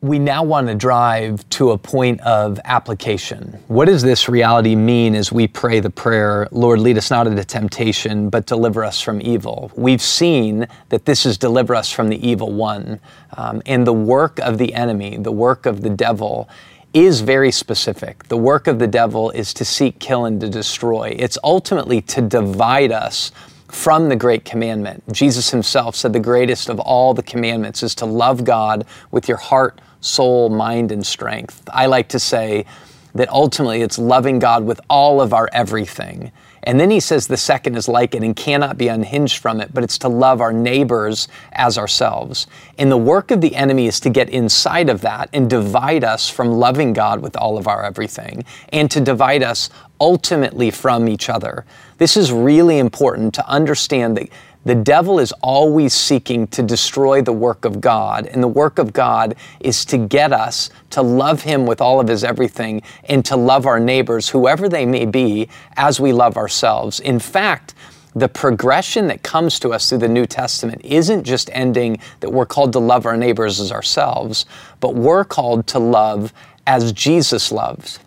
we 0.00 0.18
now 0.18 0.44
want 0.44 0.68
to 0.68 0.76
drive 0.76 1.48
to 1.50 1.72
a 1.72 1.78
point 1.78 2.20
of 2.20 2.60
application. 2.64 3.58
What 3.66 3.86
does 3.86 4.02
this 4.02 4.28
reality 4.28 4.76
mean 4.76 5.16
as 5.16 5.32
we 5.32 5.48
pray 5.48 5.80
the 5.80 5.90
prayer, 5.90 6.46
Lord, 6.52 6.78
lead 6.78 6.96
us 6.96 7.10
not 7.10 7.26
into 7.26 7.44
temptation, 7.44 8.30
but 8.30 8.46
deliver 8.46 8.84
us 8.84 9.00
from 9.00 9.20
evil? 9.20 9.72
We've 9.74 10.00
seen 10.00 10.68
that 10.90 11.04
this 11.04 11.26
is 11.26 11.36
deliver 11.36 11.74
us 11.74 11.90
from 11.90 12.10
the 12.10 12.26
evil 12.26 12.52
one. 12.52 13.00
Um, 13.36 13.60
and 13.66 13.84
the 13.84 13.92
work 13.92 14.38
of 14.38 14.56
the 14.56 14.72
enemy, 14.72 15.16
the 15.16 15.32
work 15.32 15.66
of 15.66 15.82
the 15.82 15.90
devil, 15.90 16.48
is 16.94 17.20
very 17.20 17.50
specific. 17.50 18.28
The 18.28 18.36
work 18.36 18.68
of 18.68 18.78
the 18.78 18.86
devil 18.86 19.30
is 19.32 19.52
to 19.54 19.64
seek, 19.64 19.98
kill, 19.98 20.26
and 20.26 20.40
to 20.40 20.48
destroy. 20.48 21.14
It's 21.18 21.38
ultimately 21.42 22.02
to 22.02 22.22
divide 22.22 22.92
us 22.92 23.32
from 23.66 24.08
the 24.08 24.16
great 24.16 24.44
commandment. 24.44 25.02
Jesus 25.12 25.50
himself 25.50 25.94
said 25.94 26.12
the 26.12 26.20
greatest 26.20 26.68
of 26.68 26.80
all 26.80 27.14
the 27.14 27.22
commandments 27.22 27.82
is 27.82 27.94
to 27.96 28.06
love 28.06 28.44
God 28.44 28.86
with 29.10 29.28
your 29.28 29.36
heart, 29.36 29.80
soul, 30.00 30.48
mind, 30.48 30.92
and 30.92 31.06
strength. 31.06 31.68
I 31.72 31.86
like 31.86 32.08
to 32.10 32.18
say 32.18 32.66
that 33.14 33.28
ultimately 33.30 33.82
it's 33.82 33.98
loving 33.98 34.38
God 34.38 34.64
with 34.64 34.80
all 34.88 35.20
of 35.20 35.32
our 35.32 35.48
everything. 35.52 36.30
And 36.64 36.78
then 36.78 36.90
he 36.90 37.00
says 37.00 37.26
the 37.26 37.36
second 37.36 37.76
is 37.76 37.88
like 37.88 38.14
it 38.14 38.22
and 38.22 38.36
cannot 38.36 38.76
be 38.76 38.88
unhinged 38.88 39.38
from 39.38 39.60
it, 39.60 39.72
but 39.72 39.82
it's 39.84 39.98
to 39.98 40.08
love 40.08 40.40
our 40.40 40.52
neighbors 40.52 41.28
as 41.52 41.78
ourselves. 41.78 42.46
And 42.76 42.90
the 42.90 42.96
work 42.96 43.30
of 43.30 43.40
the 43.40 43.54
enemy 43.54 43.86
is 43.86 44.00
to 44.00 44.10
get 44.10 44.28
inside 44.28 44.90
of 44.90 45.00
that 45.00 45.30
and 45.32 45.48
divide 45.48 46.04
us 46.04 46.28
from 46.28 46.52
loving 46.52 46.92
God 46.92 47.20
with 47.20 47.36
all 47.36 47.56
of 47.56 47.66
our 47.66 47.84
everything 47.84 48.44
and 48.72 48.90
to 48.90 49.00
divide 49.00 49.42
us 49.42 49.70
ultimately 50.00 50.70
from 50.70 51.08
each 51.08 51.28
other. 51.28 51.64
This 51.96 52.16
is 52.16 52.32
really 52.32 52.78
important 52.78 53.34
to 53.34 53.48
understand 53.48 54.16
that 54.16 54.28
the 54.68 54.74
devil 54.74 55.18
is 55.18 55.32
always 55.40 55.94
seeking 55.94 56.46
to 56.48 56.62
destroy 56.62 57.22
the 57.22 57.32
work 57.32 57.64
of 57.64 57.80
God, 57.80 58.26
and 58.26 58.42
the 58.42 58.48
work 58.48 58.78
of 58.78 58.92
God 58.92 59.34
is 59.60 59.86
to 59.86 59.96
get 59.96 60.30
us 60.30 60.68
to 60.90 61.00
love 61.00 61.40
Him 61.40 61.64
with 61.64 61.80
all 61.80 62.00
of 62.00 62.08
His 62.08 62.22
everything 62.22 62.82
and 63.04 63.24
to 63.24 63.34
love 63.34 63.64
our 63.64 63.80
neighbors, 63.80 64.28
whoever 64.28 64.68
they 64.68 64.84
may 64.84 65.06
be, 65.06 65.48
as 65.78 66.00
we 66.00 66.12
love 66.12 66.36
ourselves. 66.36 67.00
In 67.00 67.18
fact, 67.18 67.72
the 68.14 68.28
progression 68.28 69.06
that 69.06 69.22
comes 69.22 69.58
to 69.60 69.70
us 69.70 69.88
through 69.88 69.98
the 70.00 70.08
New 70.08 70.26
Testament 70.26 70.82
isn't 70.84 71.24
just 71.24 71.48
ending 71.54 71.98
that 72.20 72.28
we're 72.28 72.44
called 72.44 72.74
to 72.74 72.78
love 72.78 73.06
our 73.06 73.16
neighbors 73.16 73.60
as 73.60 73.72
ourselves, 73.72 74.44
but 74.80 74.94
we're 74.94 75.24
called 75.24 75.66
to 75.68 75.78
love 75.78 76.34
as 76.66 76.92
Jesus 76.92 77.50
loves. 77.50 78.00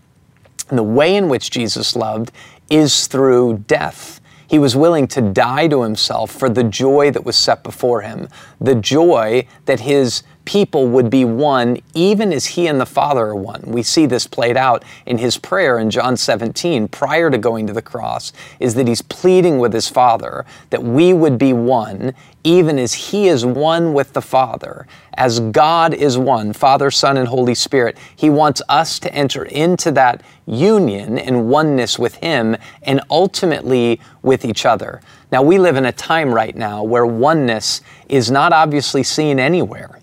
And 0.69 0.77
the 0.77 0.83
way 0.83 1.15
in 1.15 1.27
which 1.27 1.49
Jesus 1.49 1.95
loved 1.95 2.31
is 2.69 3.07
through 3.07 3.63
death. 3.65 4.20
He 4.51 4.59
was 4.59 4.75
willing 4.75 5.07
to 5.07 5.21
die 5.21 5.69
to 5.69 5.83
himself 5.83 6.29
for 6.29 6.49
the 6.49 6.65
joy 6.65 7.09
that 7.11 7.23
was 7.23 7.37
set 7.37 7.63
before 7.63 8.01
him, 8.01 8.27
the 8.59 8.75
joy 8.75 9.47
that 9.63 9.79
his 9.79 10.23
people 10.45 10.87
would 10.87 11.09
be 11.09 11.25
one 11.25 11.79
even 11.93 12.33
as 12.33 12.45
he 12.45 12.67
and 12.67 12.79
the 12.79 12.85
Father 12.85 13.27
are 13.27 13.35
one. 13.35 13.61
We 13.65 13.83
see 13.83 14.05
this 14.05 14.27
played 14.27 14.57
out 14.57 14.83
in 15.05 15.17
his 15.17 15.37
prayer 15.37 15.79
in 15.79 15.89
John 15.89 16.17
17 16.17 16.87
prior 16.87 17.29
to 17.29 17.37
going 17.37 17.67
to 17.67 17.73
the 17.73 17.81
cross, 17.81 18.33
is 18.59 18.73
that 18.75 18.87
he's 18.87 19.01
pleading 19.01 19.59
with 19.59 19.73
his 19.73 19.87
Father 19.87 20.45
that 20.69 20.83
we 20.83 21.13
would 21.13 21.37
be 21.37 21.53
one 21.53 22.13
even 22.43 22.79
as 22.79 22.93
he 22.93 23.27
is 23.27 23.45
one 23.45 23.93
with 23.93 24.13
the 24.13 24.21
Father. 24.21 24.87
As 25.13 25.39
God 25.39 25.93
is 25.93 26.17
one, 26.17 26.53
Father, 26.53 26.89
Son, 26.89 27.17
and 27.17 27.27
Holy 27.27 27.53
Spirit, 27.53 27.97
he 28.15 28.29
wants 28.29 28.61
us 28.67 28.97
to 28.99 29.13
enter 29.13 29.45
into 29.45 29.91
that 29.91 30.23
union 30.47 31.19
and 31.19 31.49
oneness 31.49 31.99
with 31.99 32.15
him 32.15 32.57
and 32.81 33.01
ultimately 33.09 33.99
with 34.23 34.43
each 34.43 34.65
other. 34.65 35.01
Now, 35.31 35.43
we 35.43 35.59
live 35.59 35.75
in 35.75 35.85
a 35.85 35.91
time 35.91 36.33
right 36.33 36.55
now 36.55 36.83
where 36.83 37.05
oneness 37.05 37.81
is 38.09 38.31
not 38.31 38.53
obviously 38.53 39.03
seen 39.03 39.39
anywhere 39.39 40.00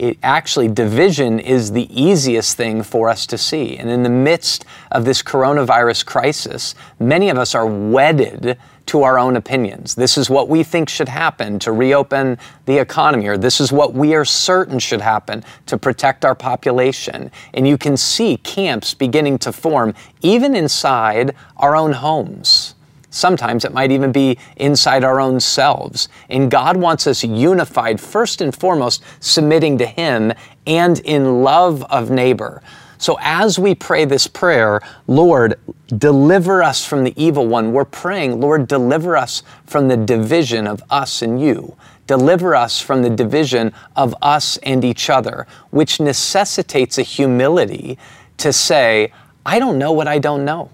it 0.00 0.16
actually 0.22 0.66
division 0.66 1.38
is 1.38 1.72
the 1.72 1.86
easiest 1.90 2.56
thing 2.56 2.82
for 2.82 3.10
us 3.10 3.26
to 3.26 3.36
see. 3.36 3.76
And 3.76 3.90
in 3.90 4.02
the 4.02 4.08
midst 4.08 4.64
of 4.90 5.04
this 5.04 5.22
coronavirus 5.22 6.06
crisis, 6.06 6.74
many 6.98 7.28
of 7.28 7.36
us 7.36 7.54
are 7.54 7.66
wedded 7.66 8.58
to 8.86 9.02
our 9.02 9.18
own 9.18 9.36
opinions. 9.36 9.94
This 9.94 10.16
is 10.16 10.30
what 10.30 10.48
we 10.48 10.62
think 10.62 10.88
should 10.88 11.10
happen 11.10 11.58
to 11.58 11.72
reopen 11.72 12.38
the 12.64 12.78
economy, 12.78 13.28
or 13.28 13.36
this 13.36 13.60
is 13.60 13.72
what 13.72 13.92
we 13.92 14.14
are 14.14 14.24
certain 14.24 14.78
should 14.78 15.02
happen 15.02 15.44
to 15.66 15.76
protect 15.76 16.24
our 16.24 16.34
population. 16.34 17.30
And 17.52 17.68
you 17.68 17.76
can 17.76 17.98
see 17.98 18.38
camps 18.38 18.94
beginning 18.94 19.36
to 19.40 19.52
form 19.52 19.92
even 20.22 20.54
inside 20.54 21.34
our 21.58 21.76
own 21.76 21.92
homes. 21.92 22.74
Sometimes 23.10 23.64
it 23.64 23.74
might 23.74 23.90
even 23.90 24.12
be 24.12 24.38
inside 24.56 25.04
our 25.04 25.20
own 25.20 25.40
selves. 25.40 26.08
And 26.28 26.50
God 26.50 26.76
wants 26.76 27.06
us 27.06 27.22
unified, 27.24 28.00
first 28.00 28.40
and 28.40 28.54
foremost, 28.54 29.02
submitting 29.20 29.78
to 29.78 29.86
Him 29.86 30.32
and 30.66 31.00
in 31.00 31.42
love 31.42 31.82
of 31.84 32.10
neighbor. 32.10 32.62
So 32.98 33.18
as 33.22 33.58
we 33.58 33.74
pray 33.74 34.04
this 34.04 34.26
prayer, 34.26 34.82
Lord, 35.06 35.58
deliver 35.88 36.62
us 36.62 36.84
from 36.84 37.02
the 37.02 37.14
evil 37.16 37.46
one, 37.46 37.72
we're 37.72 37.86
praying, 37.86 38.40
Lord, 38.40 38.68
deliver 38.68 39.16
us 39.16 39.42
from 39.64 39.88
the 39.88 39.96
division 39.96 40.66
of 40.66 40.82
us 40.90 41.22
and 41.22 41.40
you. 41.40 41.76
Deliver 42.06 42.54
us 42.54 42.78
from 42.78 43.02
the 43.02 43.08
division 43.08 43.72
of 43.96 44.14
us 44.20 44.58
and 44.58 44.84
each 44.84 45.08
other, 45.08 45.46
which 45.70 45.98
necessitates 45.98 46.98
a 46.98 47.02
humility 47.02 47.96
to 48.36 48.52
say, 48.52 49.12
I 49.46 49.58
don't 49.58 49.78
know 49.78 49.92
what 49.92 50.06
I 50.06 50.18
don't 50.18 50.44
know. 50.44 50.70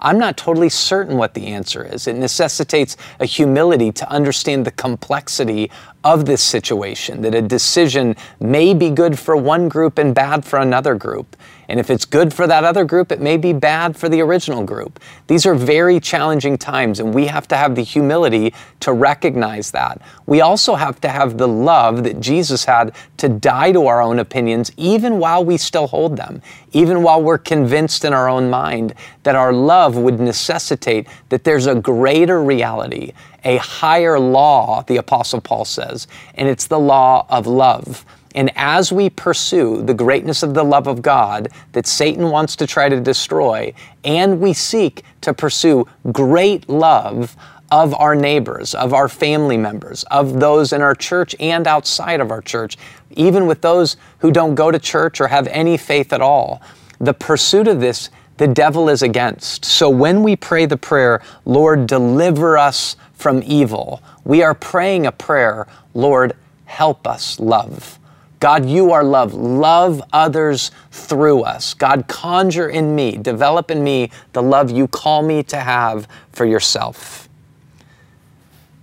I'm 0.00 0.18
not 0.18 0.36
totally 0.36 0.68
certain 0.68 1.16
what 1.16 1.34
the 1.34 1.46
answer 1.46 1.84
is. 1.84 2.06
It 2.06 2.16
necessitates 2.16 2.96
a 3.20 3.26
humility 3.26 3.92
to 3.92 4.10
understand 4.10 4.64
the 4.64 4.70
complexity 4.70 5.70
of 6.04 6.26
this 6.26 6.42
situation, 6.42 7.22
that 7.22 7.34
a 7.34 7.42
decision 7.42 8.14
may 8.38 8.74
be 8.74 8.90
good 8.90 9.18
for 9.18 9.36
one 9.36 9.68
group 9.68 9.98
and 9.98 10.14
bad 10.14 10.44
for 10.44 10.58
another 10.58 10.94
group. 10.94 11.36
And 11.68 11.80
if 11.80 11.88
it's 11.88 12.04
good 12.04 12.34
for 12.34 12.46
that 12.46 12.62
other 12.64 12.84
group, 12.84 13.10
it 13.10 13.22
may 13.22 13.38
be 13.38 13.54
bad 13.54 13.96
for 13.96 14.10
the 14.10 14.20
original 14.20 14.64
group. 14.64 15.00
These 15.28 15.46
are 15.46 15.54
very 15.54 15.98
challenging 15.98 16.58
times, 16.58 17.00
and 17.00 17.14
we 17.14 17.26
have 17.26 17.48
to 17.48 17.56
have 17.56 17.74
the 17.74 17.82
humility 17.82 18.52
to 18.80 18.92
recognize 18.92 19.70
that. 19.70 20.02
We 20.26 20.42
also 20.42 20.74
have 20.74 21.00
to 21.00 21.08
have 21.08 21.38
the 21.38 21.48
love 21.48 22.04
that 22.04 22.20
Jesus 22.20 22.66
had 22.66 22.94
to 23.16 23.30
die 23.30 23.72
to 23.72 23.86
our 23.86 24.02
own 24.02 24.18
opinions, 24.18 24.72
even 24.76 25.18
while 25.18 25.42
we 25.42 25.56
still 25.56 25.86
hold 25.86 26.18
them, 26.18 26.42
even 26.72 27.02
while 27.02 27.22
we're 27.22 27.38
convinced 27.38 28.04
in 28.04 28.12
our 28.12 28.28
own 28.28 28.50
mind 28.50 28.94
that 29.22 29.34
our 29.34 29.52
love 29.52 29.96
would 29.96 30.20
necessitate 30.20 31.08
that 31.30 31.44
there's 31.44 31.66
a 31.66 31.74
greater 31.74 32.42
reality, 32.42 33.12
a 33.44 33.58
higher 33.58 34.18
law, 34.18 34.82
the 34.82 34.96
Apostle 34.96 35.40
Paul 35.40 35.64
says, 35.64 36.06
and 36.34 36.48
it's 36.48 36.66
the 36.66 36.78
law 36.78 37.26
of 37.28 37.46
love. 37.46 38.04
And 38.34 38.50
as 38.56 38.90
we 38.90 39.10
pursue 39.10 39.82
the 39.82 39.94
greatness 39.94 40.42
of 40.42 40.54
the 40.54 40.64
love 40.64 40.88
of 40.88 41.02
God 41.02 41.48
that 41.72 41.86
Satan 41.86 42.30
wants 42.30 42.56
to 42.56 42.66
try 42.66 42.88
to 42.88 43.00
destroy, 43.00 43.72
and 44.04 44.40
we 44.40 44.52
seek 44.52 45.04
to 45.20 45.32
pursue 45.32 45.86
great 46.10 46.68
love 46.68 47.36
of 47.70 47.94
our 47.94 48.14
neighbors, 48.14 48.74
of 48.74 48.92
our 48.92 49.08
family 49.08 49.56
members, 49.56 50.04
of 50.04 50.40
those 50.40 50.72
in 50.72 50.82
our 50.82 50.94
church 50.94 51.34
and 51.38 51.66
outside 51.66 52.20
of 52.20 52.30
our 52.30 52.42
church, 52.42 52.76
even 53.12 53.46
with 53.46 53.60
those 53.60 53.96
who 54.18 54.30
don't 54.30 54.54
go 54.54 54.70
to 54.70 54.78
church 54.78 55.20
or 55.20 55.28
have 55.28 55.46
any 55.48 55.76
faith 55.76 56.12
at 56.12 56.20
all, 56.20 56.60
the 56.98 57.14
pursuit 57.14 57.68
of 57.68 57.80
this 57.80 58.10
the 58.36 58.48
devil 58.48 58.88
is 58.88 59.02
against. 59.02 59.64
So 59.64 59.88
when 59.88 60.24
we 60.24 60.34
pray 60.34 60.66
the 60.66 60.76
prayer, 60.76 61.22
Lord, 61.44 61.86
deliver 61.86 62.58
us 62.58 62.96
from 63.14 63.42
evil, 63.44 64.02
we 64.24 64.42
are 64.42 64.54
praying 64.54 65.06
a 65.06 65.12
prayer, 65.12 65.66
Lord, 65.94 66.34
help 66.66 67.06
us 67.06 67.38
love. 67.38 67.98
God, 68.40 68.66
you 68.66 68.92
are 68.92 69.02
love. 69.02 69.32
Love 69.32 70.02
others 70.12 70.70
through 70.90 71.42
us. 71.42 71.72
God, 71.72 72.06
conjure 72.08 72.68
in 72.68 72.94
me, 72.94 73.16
develop 73.16 73.70
in 73.70 73.82
me 73.82 74.10
the 74.32 74.42
love 74.42 74.70
you 74.70 74.86
call 74.86 75.22
me 75.22 75.42
to 75.44 75.56
have 75.56 76.06
for 76.30 76.44
yourself. 76.44 77.28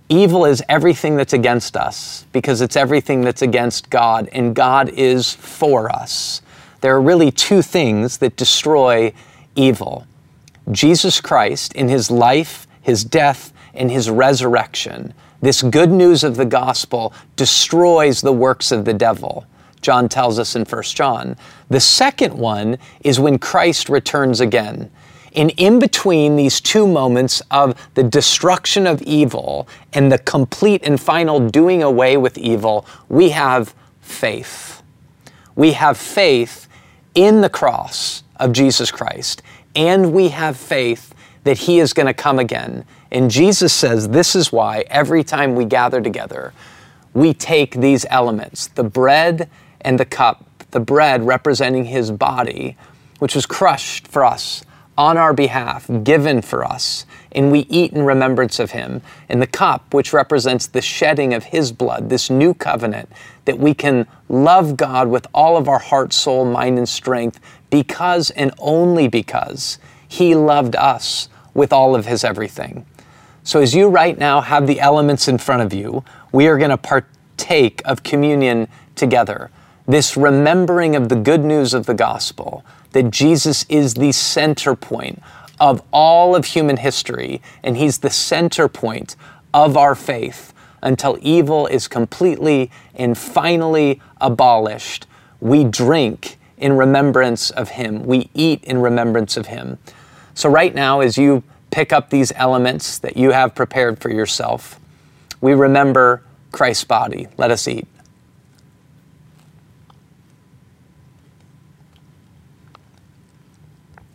Evil 0.08 0.44
is 0.44 0.62
everything 0.68 1.16
that's 1.16 1.32
against 1.32 1.76
us 1.76 2.26
because 2.32 2.60
it's 2.60 2.76
everything 2.76 3.20
that's 3.20 3.40
against 3.40 3.88
God, 3.88 4.28
and 4.32 4.54
God 4.54 4.88
is 4.88 5.32
for 5.32 5.90
us. 5.90 6.42
There 6.80 6.94
are 6.96 7.00
really 7.00 7.30
two 7.30 7.62
things 7.62 8.18
that 8.18 8.36
destroy 8.36 9.12
evil 9.54 10.06
Jesus 10.70 11.20
Christ 11.20 11.72
in 11.74 11.88
his 11.88 12.10
life, 12.10 12.66
his 12.80 13.04
death, 13.04 13.51
and 13.74 13.90
his 13.90 14.10
resurrection. 14.10 15.14
This 15.40 15.62
good 15.62 15.90
news 15.90 16.24
of 16.24 16.36
the 16.36 16.44
gospel 16.44 17.12
destroys 17.36 18.20
the 18.20 18.32
works 18.32 18.70
of 18.70 18.84
the 18.84 18.94
devil. 18.94 19.46
John 19.80 20.08
tells 20.08 20.38
us 20.38 20.54
in 20.54 20.64
1 20.64 20.82
John. 20.84 21.36
The 21.68 21.80
second 21.80 22.34
one 22.34 22.78
is 23.00 23.18
when 23.18 23.38
Christ 23.38 23.88
returns 23.88 24.40
again. 24.40 24.90
And 25.34 25.50
in 25.56 25.78
between 25.78 26.36
these 26.36 26.60
two 26.60 26.86
moments 26.86 27.42
of 27.50 27.74
the 27.94 28.02
destruction 28.02 28.86
of 28.86 29.02
evil 29.02 29.66
and 29.92 30.12
the 30.12 30.18
complete 30.18 30.82
and 30.84 31.00
final 31.00 31.40
doing 31.40 31.82
away 31.82 32.16
with 32.16 32.38
evil, 32.38 32.86
we 33.08 33.30
have 33.30 33.74
faith. 34.00 34.82
We 35.56 35.72
have 35.72 35.96
faith 35.96 36.68
in 37.14 37.40
the 37.40 37.48
cross 37.48 38.22
of 38.36 38.52
Jesus 38.52 38.90
Christ, 38.90 39.42
and 39.74 40.12
we 40.12 40.28
have 40.28 40.56
faith 40.56 41.11
that 41.44 41.58
He 41.58 41.78
is 41.78 41.92
going 41.92 42.06
to 42.06 42.14
come 42.14 42.38
again. 42.38 42.84
And 43.10 43.30
Jesus 43.30 43.72
says 43.72 44.08
this 44.08 44.34
is 44.34 44.52
why 44.52 44.84
every 44.88 45.24
time 45.24 45.54
we 45.54 45.64
gather 45.64 46.00
together, 46.00 46.52
we 47.14 47.34
take 47.34 47.74
these 47.74 48.06
elements 48.10 48.68
the 48.68 48.84
bread 48.84 49.50
and 49.80 49.98
the 49.98 50.04
cup, 50.04 50.44
the 50.70 50.80
bread 50.80 51.26
representing 51.26 51.86
His 51.86 52.10
body, 52.10 52.76
which 53.18 53.34
was 53.34 53.46
crushed 53.46 54.08
for 54.08 54.24
us 54.24 54.64
on 54.96 55.16
our 55.16 55.32
behalf, 55.32 55.90
given 56.04 56.42
for 56.42 56.64
us, 56.64 57.06
and 57.32 57.50
we 57.50 57.60
eat 57.60 57.92
in 57.92 58.02
remembrance 58.02 58.58
of 58.58 58.72
him. 58.72 59.00
And 59.28 59.40
the 59.40 59.46
cup, 59.46 59.94
which 59.94 60.12
represents 60.12 60.66
the 60.66 60.82
shedding 60.82 61.32
of 61.32 61.44
his 61.44 61.72
blood, 61.72 62.10
this 62.10 62.28
new 62.28 62.52
covenant, 62.52 63.08
that 63.46 63.58
we 63.58 63.72
can 63.74 64.06
love 64.28 64.76
God 64.76 65.08
with 65.08 65.26
all 65.32 65.56
of 65.56 65.66
our 65.66 65.78
heart, 65.78 66.12
soul, 66.12 66.44
mind, 66.44 66.78
and 66.78 66.88
strength 66.88 67.40
because 67.70 68.30
and 68.30 68.52
only 68.58 69.08
because 69.08 69.78
he 70.06 70.34
loved 70.34 70.76
us 70.76 71.28
with 71.54 71.72
all 71.72 71.94
of 71.94 72.06
his 72.06 72.24
everything. 72.24 72.86
So, 73.44 73.60
as 73.60 73.74
you 73.74 73.88
right 73.88 74.16
now 74.16 74.40
have 74.40 74.66
the 74.66 74.80
elements 74.80 75.26
in 75.26 75.38
front 75.38 75.62
of 75.62 75.74
you, 75.74 76.04
we 76.30 76.46
are 76.46 76.58
going 76.58 76.70
to 76.70 76.76
partake 76.76 77.82
of 77.84 78.02
communion 78.02 78.68
together. 78.94 79.50
This 79.86 80.16
remembering 80.16 80.94
of 80.94 81.08
the 81.08 81.16
good 81.16 81.44
news 81.44 81.74
of 81.74 81.86
the 81.86 81.94
gospel 81.94 82.64
that 82.92 83.10
Jesus 83.10 83.64
is 83.68 83.94
the 83.94 84.12
center 84.12 84.76
point 84.76 85.20
of 85.58 85.82
all 85.92 86.36
of 86.36 86.44
human 86.44 86.76
history, 86.76 87.42
and 87.62 87.76
He's 87.76 87.98
the 87.98 88.10
center 88.10 88.68
point 88.68 89.16
of 89.52 89.76
our 89.76 89.94
faith 89.94 90.52
until 90.82 91.18
evil 91.20 91.66
is 91.66 91.88
completely 91.88 92.70
and 92.94 93.16
finally 93.16 94.00
abolished. 94.20 95.06
We 95.40 95.64
drink 95.64 96.38
in 96.58 96.76
remembrance 96.76 97.50
of 97.50 97.70
Him, 97.70 98.04
we 98.04 98.30
eat 98.34 98.62
in 98.64 98.80
remembrance 98.80 99.36
of 99.36 99.46
Him. 99.46 99.78
So, 100.34 100.48
right 100.48 100.74
now, 100.74 101.00
as 101.00 101.18
you 101.18 101.42
pick 101.70 101.92
up 101.92 102.10
these 102.10 102.32
elements 102.36 102.98
that 102.98 103.16
you 103.16 103.30
have 103.32 103.54
prepared 103.54 103.98
for 103.98 104.10
yourself, 104.10 104.78
we 105.40 105.54
remember 105.54 106.22
Christ's 106.52 106.84
body. 106.84 107.28
Let 107.36 107.50
us 107.50 107.66
eat. 107.66 107.86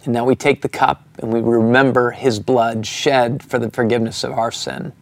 And 0.06 0.14
now 0.14 0.24
we 0.24 0.36
take 0.36 0.62
the 0.62 0.70
cup 0.70 1.04
and 1.20 1.34
we 1.34 1.42
remember 1.42 2.12
his 2.12 2.40
blood 2.40 2.86
shed 2.86 3.44
for 3.44 3.60
the 3.60 3.70
forgiveness 3.70 4.24
of 4.24 4.32
our 4.32 4.52
sin 4.52 4.94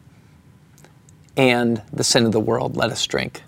and 1.37 1.83
the 1.93 2.03
sin 2.03 2.25
of 2.25 2.31
the 2.31 2.39
world. 2.39 2.75
Let 2.75 2.91
us 2.91 3.05
drink. 3.05 3.43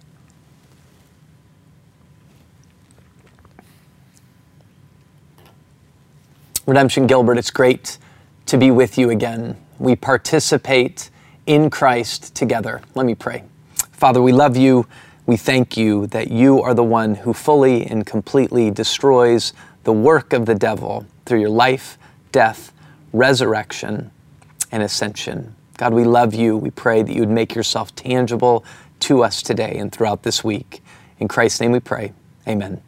Redemption 6.67 7.07
Gilbert, 7.07 7.37
it's 7.37 7.49
great 7.49 7.97
to 8.45 8.57
be 8.57 8.71
with 8.71 8.97
you 8.97 9.09
again. 9.09 9.55
We 9.79 9.95
participate 9.95 11.09
in 11.45 11.69
Christ 11.69 12.35
together. 12.35 12.81
Let 12.93 13.05
me 13.05 13.15
pray. 13.15 13.45
Father, 13.93 14.21
we 14.21 14.33
love 14.33 14.57
you. 14.57 14.85
We 15.25 15.37
thank 15.37 15.77
you 15.77 16.07
that 16.07 16.29
you 16.29 16.61
are 16.61 16.73
the 16.73 16.83
one 16.83 17.15
who 17.15 17.31
fully 17.31 17.85
and 17.85 18.05
completely 18.05 18.69
destroys 18.69 19.53
the 19.85 19.93
work 19.93 20.33
of 20.33 20.45
the 20.45 20.55
devil 20.55 21.05
through 21.25 21.39
your 21.39 21.49
life, 21.49 21.97
death, 22.33 22.73
resurrection, 23.13 24.11
and 24.69 24.83
ascension. 24.83 25.55
God, 25.77 25.93
we 25.93 26.03
love 26.03 26.33
you. 26.33 26.57
We 26.57 26.71
pray 26.71 27.01
that 27.01 27.13
you 27.13 27.21
would 27.21 27.29
make 27.29 27.55
yourself 27.55 27.95
tangible 27.95 28.65
to 29.01 29.23
us 29.23 29.41
today 29.41 29.77
and 29.77 29.89
throughout 29.89 30.23
this 30.23 30.43
week. 30.43 30.83
In 31.17 31.29
Christ's 31.29 31.61
name 31.61 31.71
we 31.71 31.79
pray. 31.79 32.11
Amen. 32.45 32.81